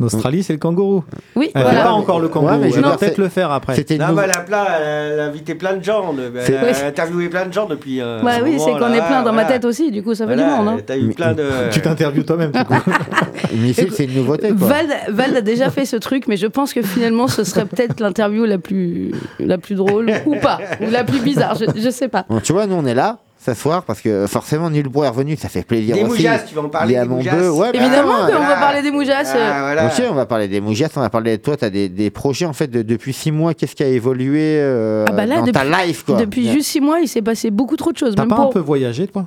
[0.00, 1.05] En Australie, c'est le kangourou.
[1.37, 1.83] Oui, Elle voilà.
[1.85, 2.52] pas encore le kangourou.
[2.52, 3.74] Ouais, mais je veux Elle va dire, peut-être le faire après.
[3.76, 6.12] C'était une Non, mais elle a, plein, elle a invité plein de gens.
[6.35, 8.00] Elle a interviewé plein de gens depuis.
[8.00, 10.35] euh, Bah oui, c'est qu'on est plein dans ma tête aussi, du coup, ça fait
[10.35, 10.68] Voilà, du monde.
[10.68, 10.83] hein.
[10.85, 11.44] T'as eu Mais- plein de.
[11.70, 12.50] Tu t'interviews toi-même.
[12.50, 12.74] du coup.
[13.55, 14.66] Mais c'est c'est une nouveauté quoi.
[14.68, 18.00] Val, Val a déjà fait ce truc, mais je pense que finalement, ce serait peut-être
[18.00, 22.09] l'interview la plus, la plus drôle, ou pas, ou la plus bizarre, je, je sais
[22.09, 22.24] pas.
[22.31, 25.48] Bon, tu vois, nous on est là s'asseoir parce que forcément Nulbois est revenu, ça
[25.48, 26.22] fait plaisir Des aussi.
[26.22, 27.50] moujas, tu vas en parler des moujas.
[27.50, 28.33] ouais, bah, Évidemment ouais.
[28.33, 29.22] qu'on va parler des moujas.
[29.35, 29.90] Ah, voilà.
[30.11, 32.46] On va parler des moujas, on va parler de toi, tu as des, des projets
[32.46, 35.46] en fait de- depuis six mois, qu'est-ce qui a évolué euh, Ah bah là, dans
[35.52, 36.16] ta depuis- life quoi?
[36.16, 38.14] Depuis juste six mois, il s'est passé beaucoup trop de choses.
[38.14, 39.26] T'as pas pour- un peu voyagé, toi?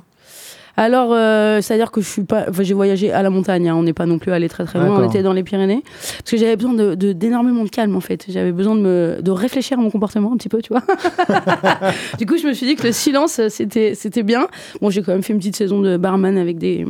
[0.76, 2.46] Alors, euh, c'est-à-dire que je suis pas.
[2.48, 3.68] enfin, j'ai voyagé à la montagne.
[3.68, 5.00] hein, on n'est pas non plus allé très très loin.
[5.00, 8.00] On était dans les Pyrénées parce que j'avais besoin de de- d'énormément de, calme en
[8.00, 8.26] fait.
[8.28, 10.82] J'avais besoin de me de réfléchir à mon comportement un petit peu, tu vois.
[12.18, 14.46] du coup, je me suis dit que le silence euh, c'était c'était bien.
[14.80, 16.84] Bon, j'ai quand même fait une petite saison de barman avec des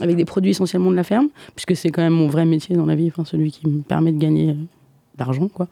[0.00, 2.86] avec des produits essentiellement de la ferme, puisque c'est quand même mon vrai métier dans
[2.86, 4.56] la vie, enfin celui qui me permet de gagner.
[5.18, 5.68] D'argent quoi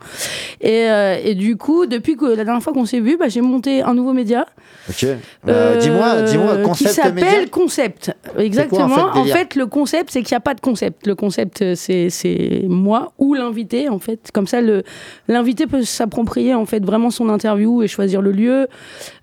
[0.60, 3.40] et, euh, et du coup depuis que la dernière fois qu'on s'est vu bah, j'ai
[3.40, 4.46] monté un nouveau média
[4.88, 5.04] Ok.
[5.04, 5.16] Euh,
[5.48, 7.28] euh, dis-moi, dis-moi, qui concept média.
[7.28, 8.12] s'appelle Concept.
[8.38, 8.86] Exactement.
[8.88, 11.06] quoi, en fait, en délire fait, le concept, c'est qu'il n'y a pas de concept.
[11.06, 14.30] Le concept, euh, c'est c'est moi ou l'invité, en fait.
[14.32, 14.82] Comme ça, le
[15.28, 18.68] l'invité peut s'approprier en fait vraiment son interview et choisir le lieu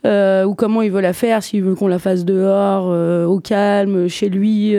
[0.06, 1.44] ou comment il veut la faire.
[1.44, 2.86] S'il veut qu'on la fasse dehors,
[3.30, 4.76] au calme, chez lui.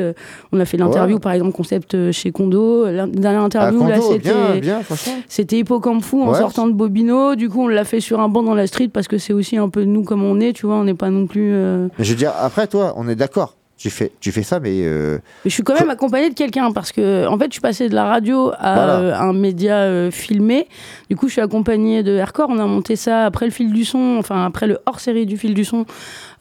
[0.52, 1.20] on a fait l'interview, Ouais.
[1.20, 2.86] par exemple, concept chez Kondo.
[2.86, 4.30] La dernière Ah, interview, là, Kondo, c'était.
[4.32, 5.14] bien, bien, franchement.
[5.28, 6.38] C'était Hippocampe Fou en Ouais.
[6.38, 7.34] sortant de Bobino.
[7.34, 9.56] Du coup, on l'a fait sur un banc dans la street parce que c'est aussi
[9.58, 10.76] un peu nous comme on est, tu vois.
[10.76, 11.50] On n'est pas non plus.
[11.52, 13.54] euh, Mais je veux dire, après, toi, on est d'accord.
[13.76, 16.72] Tu fais, tu fais ça, mais euh, Mais je suis quand même accompagnée de quelqu'un
[16.72, 18.98] parce que, en fait, je suis passée de la radio à Voilà.
[18.98, 20.66] euh, un média filmé.
[21.08, 22.48] Du coup, je suis accompagnée de Aircore.
[22.50, 25.54] On a monté ça après le fil du son, enfin après le hors-série du fil
[25.54, 25.84] du son,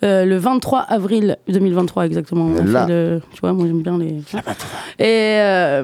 [0.04, 2.50] euh, le 23 avril 2023 exactement.
[2.66, 2.86] Là.
[2.88, 4.16] le- tu vois, moi j'aime bien les.
[5.00, 5.84] Et, euh,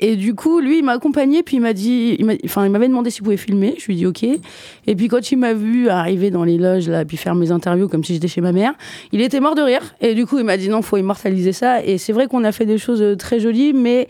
[0.00, 3.10] et du coup, lui, il m'a accompagné, puis il m'a dit, enfin, il m'avait demandé
[3.10, 3.74] s'il pouvait filmer.
[3.78, 4.22] Je lui ai dit OK.
[4.24, 7.88] Et puis quand il m'a vu arriver dans les loges là, puis faire mes interviews
[7.88, 8.72] comme si j'étais chez ma mère,
[9.12, 9.82] il était mort de rire.
[10.00, 11.84] Et du coup, il m'a dit non, faut immortaliser ça.
[11.84, 14.08] Et c'est vrai qu'on a fait des choses euh, très jolies, mais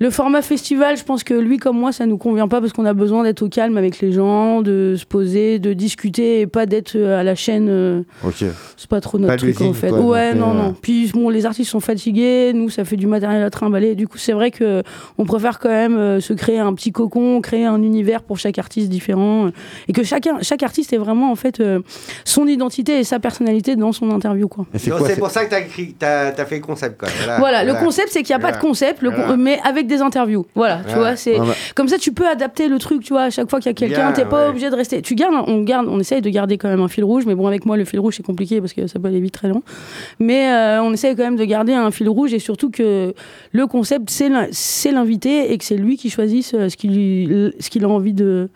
[0.00, 2.84] le format festival, je pense que lui comme moi, ça nous convient pas parce qu'on
[2.84, 6.66] a besoin d'être au calme avec les gens, de se poser, de discuter et pas
[6.66, 7.68] d'être euh, à la chaîne.
[7.68, 8.44] euh, ok.
[8.76, 9.88] c'est pas trop notre Pas truc en fait.
[9.90, 10.74] quoi, ouais, non, euh, non.
[10.80, 13.94] Puis bon, les artistes sont fatigués, nous ça fait du matériel à trimballer.
[13.94, 14.82] Du coup, c'est vrai que
[15.18, 18.88] on préfère quand même se créer un petit cocon, créer un univers pour chaque artiste
[18.88, 19.50] différent,
[19.88, 21.62] et que chacun, chaque artiste ait vraiment en fait
[22.24, 24.66] son identité et sa personnalité dans son interview, quoi.
[24.74, 27.08] C'est pour ça que t'as écrit, t'as as fait le concept quoi.
[27.18, 29.36] Voilà, Voilà, le concept c'est qu'il n'y a pas de concept, le con- Voilà.
[29.36, 30.46] mais avec des interviews.
[30.54, 31.36] Voilà, tu vois, c'est
[31.74, 33.74] comme ça tu peux adapter le truc, tu vois, à chaque fois qu'il y a
[33.74, 35.02] quelqu'un, t'es pas obligé de rester.
[35.02, 37.46] Tu gardes, on garde, on essaye de garder quand même un fil rouge, mais bon
[37.46, 39.62] avec moi le fil rouge c'est compliqué parce que ça peut aller vite très long.
[40.18, 43.14] Mais euh, on essaye quand même de garder un fil rouge et surtout que
[43.52, 47.52] le concept c'est l'in- c'est l'invité et que c'est lui qui choisisse euh, ce qu'il
[47.58, 48.48] ce qu'il a envie de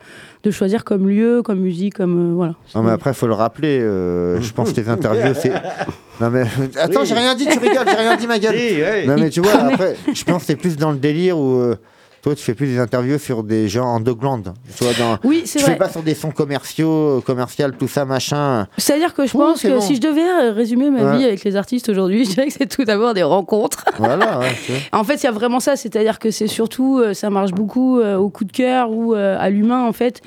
[0.43, 2.53] de choisir comme lieu, comme musique, comme euh, voilà.
[2.75, 3.79] Non, mais après, faut le rappeler.
[3.81, 5.51] euh, je pense que tes interviews, c'est.
[6.21, 6.43] Non, mais.
[6.77, 7.05] Attends, Oui.
[7.05, 8.53] j'ai rien dit, tu rigoles, j'ai rien dit, ma gueule.
[8.57, 9.05] Si, ouais.
[9.07, 11.73] Non, mais tu vois, après, je pense que c'est plus dans le délire où.
[12.21, 14.53] Toi, tu fais plus des interviews sur des gens underground.
[14.77, 15.17] Tu vois, dans.
[15.23, 15.73] Oui, c'est Tu vrai.
[15.73, 18.67] fais pas sur des sons commerciaux, euh, commercial, tout ça, machin.
[18.77, 19.81] C'est-à-dire que je pense que bon.
[19.81, 21.17] si je devais euh, résumer ma Ouais.
[21.17, 23.85] vie avec les artistes aujourd'hui, je dirais que c'est tout d'abord des rencontres.
[23.97, 24.55] Voilà, ouais.
[24.91, 27.99] En fait, il y a vraiment ça, c'est-à-dire que c'est surtout, euh, ça marche beaucoup
[27.99, 30.21] euh, au coup de cœur ou euh, à l'humain, en fait.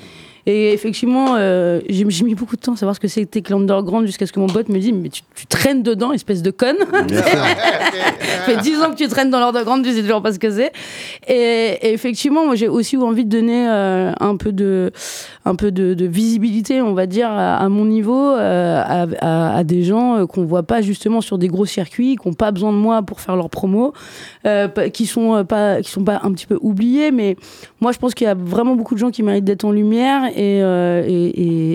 [0.45, 4.05] Et effectivement, euh, j'ai mis beaucoup de temps à savoir ce que c'était que l'underground
[4.05, 6.75] jusqu'à ce que mon pote me dise Mais tu, tu traînes dedans, espèce de conne.
[7.09, 7.23] Ça
[8.45, 10.71] fait 10 ans que tu traînes dans l'underground, tu sais toujours pas ce que c'est.
[11.27, 14.91] Et, et effectivement, moi, j'ai aussi envie de donner euh, un peu de,
[15.45, 19.55] un peu de, de visibilité, on va dire, à, à mon niveau, euh, à, à-
[19.57, 22.71] à des gens qu'on voit pas justement sur des gros circuits, qui n'ont pas besoin
[22.73, 23.93] de moi pour faire leur promo,
[24.93, 27.11] qui sont pas, qui sont pas un petit peu oubliés.
[27.11, 27.35] Mais
[27.79, 30.23] moi, je pense qu'il y a vraiment beaucoup de gens qui méritent d'être en lumière,
[30.35, 31.25] et, euh, et,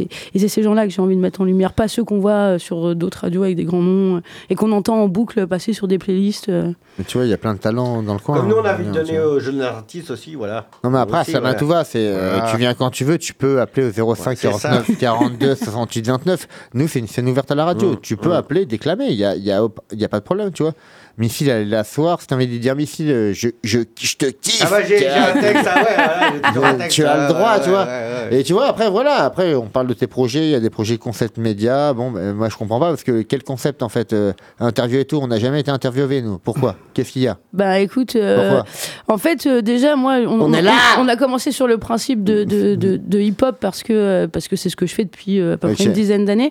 [0.03, 2.19] et- et c'est ces gens-là que j'ai envie de mettre en lumière, pas ceux qu'on
[2.19, 5.47] voit euh, sur d'autres radios avec des grands noms euh, et qu'on entend en boucle
[5.47, 6.49] passer sur des playlists.
[6.51, 8.37] Mais tu vois, il y a plein de talents dans le coin.
[8.37, 10.67] Comme nous, on a hein, envie de donner aux jeunes artistes aussi, voilà.
[10.85, 11.59] Non, mais après, Aussi, ça va voilà.
[11.59, 11.85] tout va.
[11.85, 14.99] C'est, euh, tu viens quand tu veux, tu peux appeler au 05 Ouais, c'est 49
[14.99, 16.49] 42 68 29.
[16.75, 17.93] Nous, c'est une scène ouverte à la radio.
[17.93, 18.33] Mmh, tu peux mmh.
[18.33, 19.07] appeler, déclamer.
[19.11, 20.73] Il n'y a, il y a, il y a pas de problème, tu vois.
[21.19, 22.21] Missile, elle est là ce soir.
[22.21, 24.63] Si tu envie de dire Missile, euh, je, je, je te kiffe.
[24.65, 27.17] Ah bah j'ai un texte, ah ouais, voilà, j'ai toujours un Donc, texte, tu as
[27.29, 27.85] le droit, ouais, tu vois.
[27.85, 28.41] ouais, ouais, ouais.
[28.41, 30.71] Et tu vois, après, voilà, après, on parle de tes projets, il y a des
[30.71, 31.93] projets concept média.
[31.93, 35.05] Bon, ben, moi, je comprends pas parce que quel concept, en fait, euh, interview et
[35.05, 36.39] tout, on n'a jamais été interviewé, nous.
[36.39, 36.77] Pourquoi?
[36.95, 37.39] Qu'est-ce qu'il y a?
[37.53, 39.15] Bah écoute, euh, Pourquoi?
[39.15, 42.23] en fait euh, déjà moi on, On est là on a commencé sur le principe
[42.25, 45.05] de, de, de, de hip-hop parce que euh, parce que c'est ce que je fais
[45.05, 46.51] depuis euh, à peu près une dizaine d'années.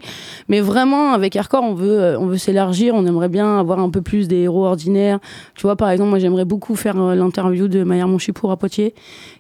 [0.50, 3.90] Mais vraiment avec Hardcore on veut euh, on veut s'élargir, on aimerait bien avoir un
[3.90, 5.20] peu plus des héros ordinaires.
[5.56, 8.94] Tu vois par exemple moi j'aimerais beaucoup faire euh, l'interview de Maillard Monchipour à Poitiers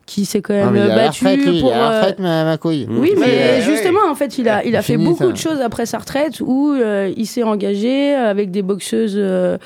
[0.06, 2.20] qui s'est quand Ah, même il battu retraite, lui, il pour à la euh, retraite,
[2.20, 2.88] ma, ma couille.
[2.90, 5.32] oui, mais Euh, justement, en fait, il a, il a fait Fini, beaucoup ça.
[5.34, 9.58] de choses après sa retraite où euh, il s'est engagé avec des boxeuses euh,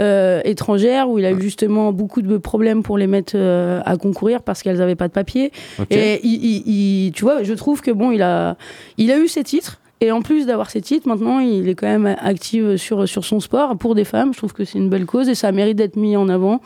[0.00, 3.96] euh, étrangères, où il a eu justement beaucoup de problèmes pour les mettre euh, à
[3.96, 5.52] concourir parce qu'elles n'avaient pas de papier.
[5.90, 6.62] Et il, il-
[7.06, 8.56] il- tu vois, je trouve que bon, il a,
[8.98, 9.78] il a eu ses titres.
[10.04, 13.40] Et en plus d'avoir ses titres, maintenant, il est quand même actif sur, sur son
[13.40, 14.34] sport pour des femmes.
[14.34, 16.60] Je trouve que c'est une belle cause et ça mérite d'être mis en avant,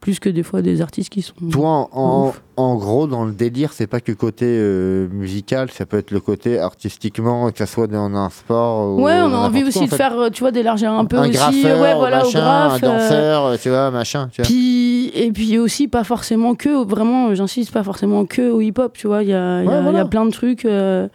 [0.00, 1.34] plus que des fois des artistes qui sont.
[1.52, 5.84] Toi, en, en- en gros, dans le délire, c'est pas que côté euh, musical, ça
[5.86, 8.96] peut être le côté artistiquement, que ça soit dans un sport.
[8.98, 11.18] ou Ouais, on a envie quoi, aussi en de faire, tu vois, d'élargir un peu
[11.18, 11.32] un aussi.
[11.32, 12.72] graffeur, ouais, voilà, machin, au graphe.
[12.82, 14.28] un euh, danseur, euh, tu vois, machin.
[14.32, 14.48] Tu vois.
[14.48, 19.06] Puis, et puis aussi, pas forcément que, vraiment, j'insiste, pas forcément que au hip-hop, tu
[19.08, 19.90] vois, il Ouais, voilà.
[19.90, 20.64] il y a plein de trucs.
[20.64, 21.06] euh,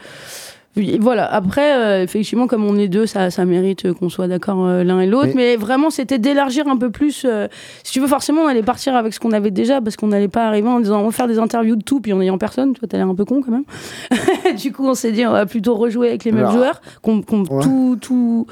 [1.00, 4.84] Voilà, après, euh, effectivement, comme on est deux, ça, ça mérite qu'on soit d'accord euh,
[4.84, 5.28] l'un et l'autre.
[5.28, 5.56] Mais- Mais...
[5.56, 7.26] vraiment, c'était d'élargir un peu plus.
[7.26, 7.48] euh,
[7.84, 10.28] si tu veux, forcément, on allait partir avec ce qu'on avait déjà, parce qu'on n'allait
[10.28, 12.74] pas arriver en disant on va faire des interviews de tout, puis en ayant personne.
[12.74, 13.66] Tu vois, t'as l'air un peu con quand même.
[14.58, 16.82] du coup, on s'est dit on va plutôt rejouer avec les mêmes Alors, joueurs.
[17.04, 17.62] qu'on qu'on- ouais.
[17.64, 18.48] tout, tout,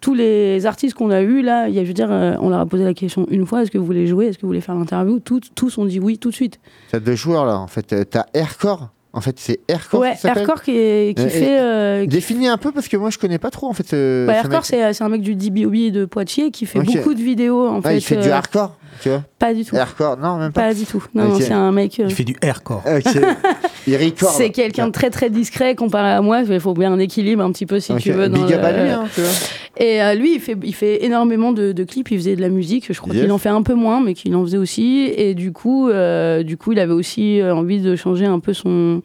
[0.00, 2.08] tous les artistes qu'on a eus là, y a, je veux dire,
[2.40, 4.42] on leur a posé la question une fois est-ce que vous voulez jouer Est-ce que
[4.42, 5.18] vous voulez faire l'interview?
[5.18, 6.60] Tous, tous ont dit oui tout de suite.
[6.92, 8.08] T'as deux joueurs là, en fait.
[8.10, 8.90] T'as Aircore.
[9.16, 10.00] En fait, c'est Aircore.
[10.00, 11.60] ouais, qui Aircore qui, est- qui Euh, fait.
[11.60, 13.84] euh, Définis un peu parce que moi je connais pas trop en fait.
[13.84, 14.94] bah, ce Aircore, mec.
[14.94, 17.98] c'est un mec du DBOB de Poitiers qui fait beaucoup de vidéos en Ah, fait.
[17.98, 19.22] il fait du euh, hardcore, tu vois.
[19.38, 19.76] Pas du tout.
[19.76, 20.62] Hardcore, non, même pas.
[20.68, 21.04] Pas du tout.
[21.14, 22.00] Non, c'est un mec.
[22.00, 22.82] euh, Il fait du aircore.
[22.96, 23.14] Ok.
[23.86, 24.30] Il record.
[24.30, 26.40] C'est quelqu'un de très très discret comparé à moi.
[26.48, 28.28] Il faut bien un équilibre un petit peu si tu veux.
[28.30, 29.30] Dans big up le- à lui, hein, tu vois.
[29.76, 32.10] Et euh, lui, il fait, il fait énormément de, de clips.
[32.10, 32.86] Il faisait de la musique.
[32.90, 33.24] Je crois Yes.
[33.24, 35.12] qu'il en fait un peu moins, mais qu'il en faisait aussi.
[35.14, 38.54] Et du coup, euh, du coup, il avait aussi euh, envie de changer un peu
[38.54, 39.02] son.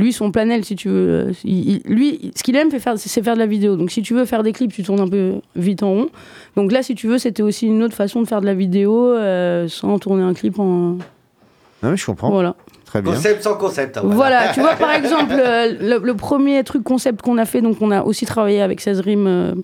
[0.00, 1.32] Lui, son planel, si tu veux.
[1.44, 3.76] Il- il- lui, ce qu'il aime, c'est faire de la vidéo.
[3.76, 6.08] Donc, si tu veux faire des clips, tu tournes un peu vite en rond.
[6.56, 9.06] Donc là, si tu veux, c'était aussi une autre façon de faire de la vidéo
[9.08, 10.64] euh, sans tourner un clip en.
[11.82, 12.30] Non, mais je comprends.
[12.30, 12.54] Voilà.
[12.84, 13.12] Très bien.
[13.12, 13.96] Concept sans concept.
[13.98, 17.60] hein, Voilà, tu vois, par exemple, euh, le, le premier truc concept qu'on a fait,
[17.62, 19.54] donc on a aussi travaillé avec 16 rimes, euh,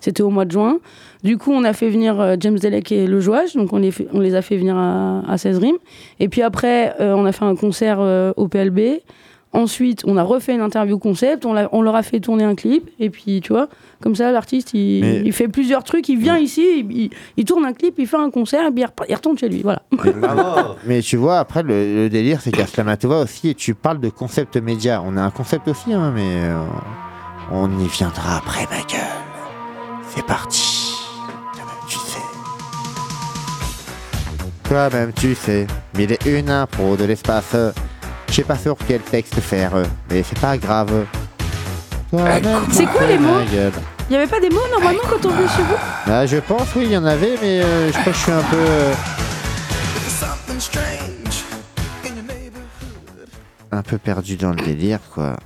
[0.00, 0.78] c'était au mois de juin.
[1.22, 3.92] Du coup, on a fait venir euh, James Delec et Le Jouage, donc on les,
[3.92, 5.76] fait- on les a fait venir à, à 16 rimes.
[6.18, 8.80] Et puis après, euh, on a fait un concert euh, au PLB.
[9.54, 13.10] Ensuite, on a refait une interview concept, on, leur a fait tourner un clip, et
[13.10, 13.68] puis tu vois,
[14.00, 17.44] comme ça, l'artiste, il, Mais- il fait plusieurs trucs, il vient ici, il, il- il
[17.44, 19.82] tourne un clip, il fait un concert, et puis il, retourne chez lui, voilà.
[20.86, 24.08] Mais tu vois, après, le, le délire, c'est qu'à Slamatova aussi, et tu parles de
[24.08, 25.02] concept média.
[25.04, 26.64] On a un concept aussi, hein, mais euh,
[27.50, 29.00] on y viendra après, ma gueule.
[30.14, 30.94] C'est parti.
[31.54, 32.18] Toi-même, tu sais.
[34.64, 35.66] Toi-même, tu sais.
[35.98, 37.54] Mille et une impro de l'espace.
[38.32, 41.04] Je sais pas sur quel texte faire, euh, mais c'est pas grave.
[42.08, 43.72] Toi-même, C'est quoi les mots ma gueule.
[44.08, 46.74] Il n'y avait pas des mots normalement quand on venait chez vous Ah, je pense,
[46.74, 48.56] oui, il y en avait, mais euh, je crois que je suis un peu.
[48.56, 48.94] euh,
[53.70, 55.36] un peu perdu dans le délire, quoi.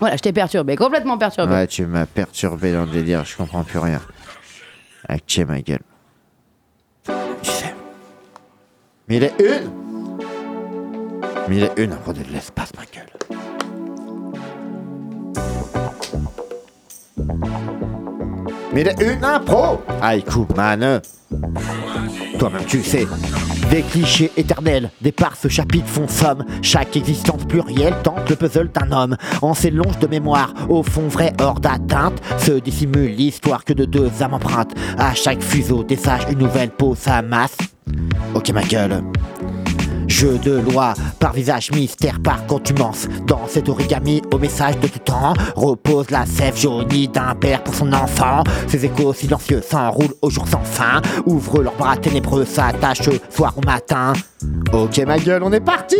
[0.00, 1.52] Voilà, je t'ai perturbé, complètement perturbé.
[1.52, 4.00] Ouais, tu m'as perturbé dans le délire, je comprends plus rien.
[5.10, 5.80] Ok, ma gueule.
[7.42, 7.74] Tu sais.
[9.08, 9.70] Mille et une
[11.48, 13.06] Mille et une après de l'espace, ma gueule.
[18.72, 21.00] Mille et une impro Haïku, man
[22.38, 23.06] Toi-même tu sais
[23.72, 26.44] des clichés éternels, des ce chapitre font somme.
[26.60, 29.16] Chaque existence plurielle tente le puzzle d'un homme.
[29.40, 33.86] En ces longes de mémoire, au fond vrai hors d'atteinte, se dissimule l'histoire que de
[33.86, 34.74] deux âmes empreintes.
[34.98, 37.56] À chaque fuseau des sages, une nouvelle peau s'amasse.
[38.34, 39.02] Ok ma gueule.
[40.12, 43.08] Jeu de loi, par visage mystère, par contumance.
[43.26, 47.74] Dans cet origami, au message de tout temps, repose la sève jaunie d'un père pour
[47.74, 48.44] son enfant.
[48.68, 53.64] Ces échos silencieux s'enroulent au jour sans fin, ouvrent leurs bras ténébreux, s'attachent soir au
[53.64, 54.12] matin.
[54.72, 55.96] Ok ma gueule, on est parti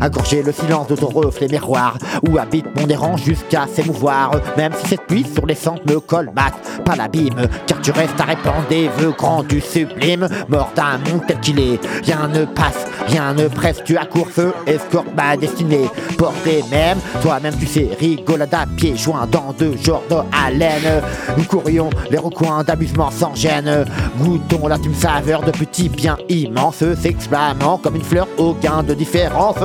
[0.00, 1.98] Accrocher le silence de ton reflet miroir,
[2.28, 4.32] où habite mon dérange jusqu'à s'émouvoir.
[4.56, 8.24] Même si cette nuit sur les centres me colmate, pas l'abîme, car tu restes à
[8.24, 10.28] répandre des vœux grands du sublime.
[10.48, 14.52] Mort d'un monde tel qu'il est, rien ne passe, rien ne presse, tu accours feu,
[14.66, 15.88] escorte ma destinée.
[16.16, 21.02] Portée même, toi-même tu sais, rigolade à pieds joints dans deux genres de haleine.
[21.36, 23.84] Nous courions les recoins d'amusement sans gêne.
[24.18, 29.56] Goûtons la saveur de petits biens immenses, s'exclamant comme une fleur au gain de différence.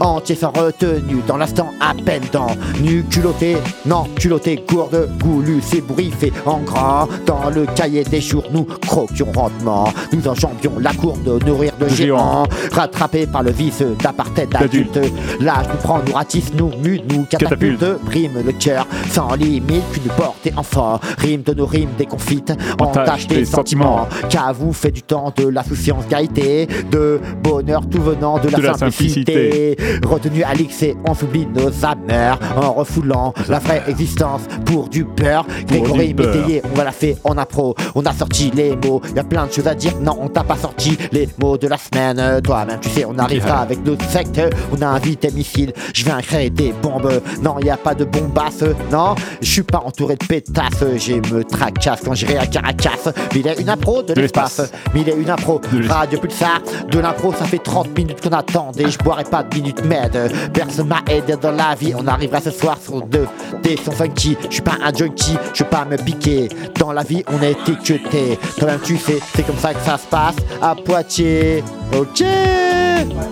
[0.00, 2.48] Entier sans retenue, dans l'instant à peine dans
[2.80, 7.08] nu culotté, non culotté, gourde, goulu, s'ébouriffé en grand.
[7.26, 9.92] Dans le cahier des jours, nous croquions rendement.
[10.12, 12.46] Nous enjambions la cour de nourrir de géants.
[12.72, 14.98] Rattrapés par le vice d'apartheid d'adulte.
[15.40, 17.84] L'âge nous prend, nous ratisse, nous mue, nous catapulte.
[18.04, 21.00] Brime le cœur sans limite qu'une portée enfant.
[21.18, 24.08] Rime de nos rimes déconfites, entache des sentiments.
[24.28, 27.20] Qu'avoue fait du temps de l'insouciance gaieté, de
[27.52, 29.76] bonheur tout venant de la, De la simplicité.
[30.06, 35.46] Retenu à l'excès, on s'oublie nos amers en refoulant la vraie existence pour du beurre.
[35.66, 36.14] Grégory.
[36.14, 37.74] Métayer, on va la fait en appro.
[37.94, 39.92] On a sorti les mots, y a plein de choses à dire.
[40.00, 42.40] Non, on t'a pas sorti les mots de la semaine.
[42.42, 44.40] Toi-même, tu sais, on arrivera avec notre secte.
[44.72, 47.20] On a invité missile, je viens créer des bombes.
[47.42, 48.64] Non, y a pas de bombasse.
[48.90, 50.84] Non, je suis pas entouré de pétasses.
[50.96, 53.12] J'ai me tracasse quand j'irai à Caracas.
[53.34, 54.72] Mais il a une impro de l'espace.
[54.94, 55.60] Mais il a une impro.
[55.88, 56.60] Radio Pulsar.
[56.90, 58.88] De l'impro, ça fait 30 minutes qu'on attendait.
[58.88, 60.32] Je boirai pas de minutes med.
[60.52, 61.92] Personne m'a aidé dans la vie.
[61.96, 63.26] On arrivera ce soir sur deux.
[63.62, 64.36] Des sons funky.
[64.48, 65.36] Je suis pas un junkie.
[65.52, 66.48] Je vais pas me piquer.
[66.78, 68.38] Dans la vie, on est étiqueté.
[68.58, 71.64] Toi-même, tu sais, c'est comme ça que ça se passe à Poitiers.
[71.98, 72.24] Ok.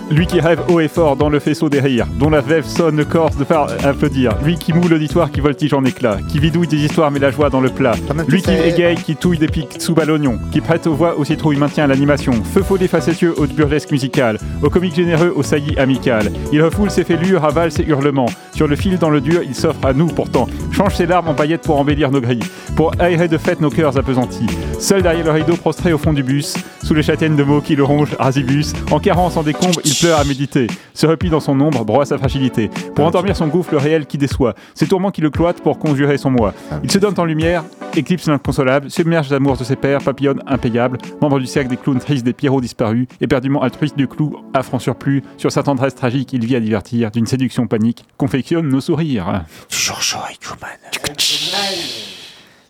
[0.09, 3.05] Lui qui rêve haut et fort dans le faisceau des rires, dont la vève sonne
[3.05, 4.33] corse de faire applaudir.
[4.43, 7.49] Lui qui moule l'auditoire, qui voltige en éclats, qui vidouille des histoires mais la joie
[7.49, 7.93] dans le plat.
[8.27, 11.57] Lui qui égaye, qui touille des pics sous ballonnion, qui prête aux voix, aux citrouilles,
[11.57, 12.33] maintient l'animation.
[12.53, 16.31] Feu follet facétieux au burlesque musical, au comique généreux, au saillie amical.
[16.51, 18.29] Il refoule ses fêlures, avale ses hurlements.
[18.51, 20.47] Sur le fil dans le dur, il s'offre à nous pourtant.
[20.71, 22.43] Change ses larmes en paillettes pour embellir nos grilles,
[22.75, 24.47] pour aérer de fête nos cœurs appesantis.
[24.79, 27.75] Seul derrière le rideau, prostré au fond du bus, sous les châtaignes de mots qui
[27.75, 31.59] le rongent, Rasibus, en carence, en décombre, il pleure à méditer, se replie dans son
[31.61, 35.29] ombre, broie sa fragilité, pour endormir son gouffre réel qui déçoit, ses tourments qui le
[35.29, 36.53] cloîtrent pour conjurer son moi.
[36.83, 37.63] Il se donne en lumière,
[37.95, 42.25] éclipse l'inconsolable, submerge l'amour de ses pères, papillonne impayable, membre du cercle des clowns tristes
[42.25, 43.61] des Pierrots disparus, éperdument
[43.95, 48.05] du clou, affront surplus, sur sa tendresse tragique, il vit à divertir, d'une séduction panique,
[48.17, 49.43] confectionne nos sourires.
[49.69, 50.69] Toujours chaud, Ikuman.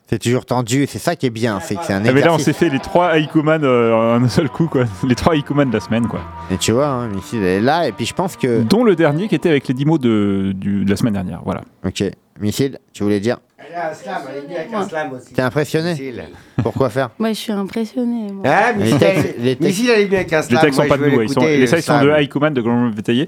[0.07, 2.33] C'est toujours tendu, c'est ça qui est bien, c'est que c'est un Ah, mais là,
[2.33, 2.45] on exercice.
[2.45, 4.83] s'est fait les trois Haikuman euh, en un seul coup, quoi.
[5.07, 6.19] Les trois Haikuman de la semaine, quoi.
[6.51, 8.61] Et tu vois, hein, Missile elle est là, et puis je pense que.
[8.61, 11.41] Dont le dernier qui était avec les 10 mots de, du- de la semaine dernière,
[11.45, 11.61] voilà.
[11.85, 12.03] Ok.
[12.41, 13.37] Missile, tu voulais dire
[13.69, 15.33] Elle a un slam, elle est venue avec un slam aussi.
[15.33, 16.13] T'es impressionné.
[16.63, 18.31] Pourquoi faire Moi, je suis impressionnée.
[18.31, 18.43] moi.
[18.45, 20.61] Ah, Les Missile, textes- elle- les textes- est venue avec un Les slam.
[20.61, 22.03] textes moi, sont pas je de nous, ils sont, l'écouter, les le textes sont de
[22.03, 22.15] slam.
[22.21, 23.27] Haikuman de Grand Vétaillé.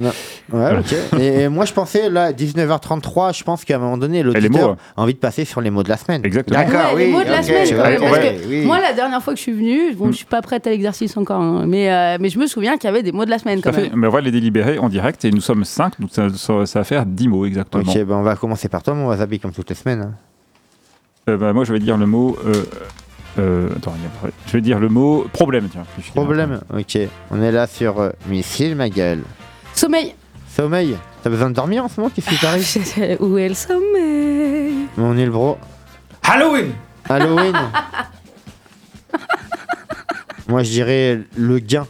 [0.51, 1.19] Ouais, ok.
[1.19, 4.71] Et, et moi, je pensais, là, 19h33, je pense qu'à un moment donné, les l'auditeur
[4.71, 4.77] hein.
[4.97, 6.21] a envie de passer sur les mots de la semaine.
[6.25, 6.59] Exactement.
[6.59, 7.11] D'accord, Ouais, les oui.
[7.13, 8.65] mots de la semaine, ouais, parce que oui.
[8.65, 11.15] Moi, la dernière fois que je suis venue, bon, je suis pas prête à l'exercice
[11.17, 13.39] encore, hein, mais, euh, mais je me souviens qu'il y avait des mots de la
[13.39, 13.91] semaine Tout à quand fait.
[13.95, 16.79] Mais on va les délibérer en direct et nous sommes 5, donc ça, ça- ça
[16.79, 17.83] va faire 10 mots exactement.
[17.83, 20.13] Ok, ben on va commencer par toi, mon wasabi, comme toutes les semaines.
[21.29, 22.37] Euh, bah, moi, je vais dire le mot.
[22.45, 22.65] euh,
[23.39, 25.85] euh, attends, il y a- je vais dire le mot problème, tiens.
[26.13, 26.97] Problème Ok.
[27.31, 29.23] On est là sur euh, Missile, ma gueule.
[29.73, 30.13] Sommeil.
[30.53, 30.97] Sommeil.
[31.23, 34.73] T'as besoin de dormir en ce moment Qu'est-ce qui t'arrive Où est le sommeil?
[34.97, 35.57] Mon île bro.
[36.23, 36.71] Halloween
[37.09, 37.55] Halloween.
[40.47, 41.87] Moi, je dirais le gain.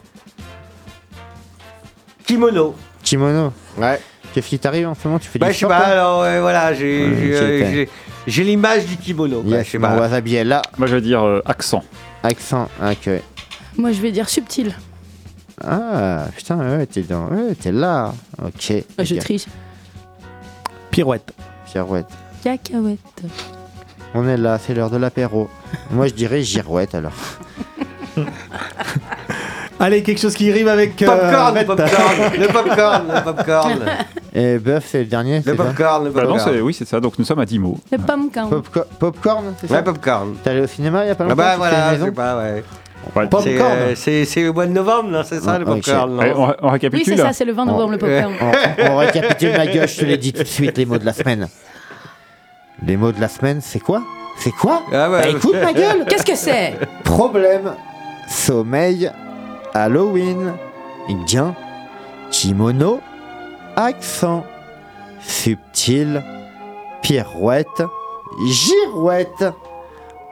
[2.25, 2.75] Kimono.
[3.03, 3.51] Kimono.
[3.77, 3.99] Ouais.
[4.33, 5.19] Qu'est-ce qui t'arrive en ce moment?
[5.19, 7.89] Tu fais Bah, du je sais pas, alors, ouais, voilà, j'ai euh, j'ai-
[8.27, 9.41] j'ai l'image du kimono.
[9.41, 9.97] quoi, je sais pas.
[9.97, 10.61] wasabi est là.
[10.77, 11.83] Moi, je vais dire euh, accent.
[12.23, 12.69] Accent.
[12.81, 13.09] Ok.
[13.77, 14.75] Moi, je vais dire subtil.
[15.63, 17.27] Ah, putain, ouais, t'es dans...
[17.27, 18.13] ouais, t'es là.
[18.43, 18.73] Ok.
[18.97, 19.45] Ah, je triche.
[20.91, 21.33] Pirouette.
[21.65, 22.07] Pirouette.
[22.43, 22.99] Cacahuète.
[24.13, 25.49] On est là, c'est l'heure de l'apéro.
[25.91, 27.13] Moi, je dirais girouette alors.
[29.79, 31.01] Allez, quelque chose qui rime avec.
[31.01, 33.79] euh, Popcorn, le popcorn, le popcorn, le popcorn.
[34.35, 35.37] Et bœuf, c'est le dernier.
[35.37, 36.53] Le c'est ça popcorn, le Bah, non, popcorn.
[36.55, 36.99] c'est- oui, c'est ça.
[36.99, 37.77] Donc, nous sommes à 10 mots.
[37.91, 38.47] Le pumpkin.
[38.49, 40.35] Popco- popcorn, c'est ça Ouais, popcorn.
[40.43, 41.85] T'es allé au cinéma il y a pas Ah longtemps bah tu fais voilà, une
[41.89, 42.63] je maison sais pas, ouais.
[43.05, 43.51] C'est, Popcorn.
[43.59, 46.37] euh, C'est c'est le mois de novembre, non C'est ça, Ah, le popcorn, Allez, non
[46.37, 47.17] on, on Oui, récapitule.
[47.17, 48.33] c'est ça, c'est le 20 novembre, le popcorn.
[48.39, 51.05] on, on récapitule ma gueule, je te l'ai dit tout de suite, les mots de
[51.05, 51.49] la semaine.
[52.85, 54.01] Les mots de la semaine, c'est quoi?
[54.37, 54.81] C'est quoi?
[54.93, 55.21] Ah ouais.
[55.21, 56.73] Bah, écoute ma gueule Qu'est-ce que c'est?
[57.03, 57.73] Problème,
[58.29, 59.11] sommeil,
[59.73, 60.53] Halloween,
[61.27, 61.55] gain,
[62.31, 63.01] kimono,
[63.75, 64.45] accent,
[65.21, 66.23] subtil,
[67.01, 67.83] pirouette,
[68.45, 69.45] girouette,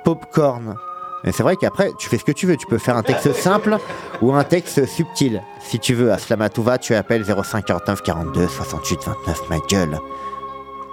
[0.04, 0.75] popcorn.
[1.23, 2.58] Mais c'est vrai qu'après, tu fais ce que tu veux.
[2.58, 3.77] Tu peux faire un texte simple
[4.21, 5.41] ou un texte subtil.
[5.60, 9.99] Si tu veux, à Slamatouva, tu appelles 05 49 42 68 29, ma gueule.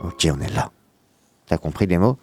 [0.05, 0.71] Ok, on est là.
[1.47, 2.19] T'as compris les mots?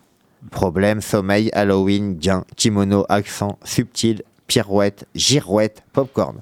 [0.51, 6.37] Problème, sommeil, Halloween, gain, kimono, accent, subtil, pirouette, girouette, popcorn.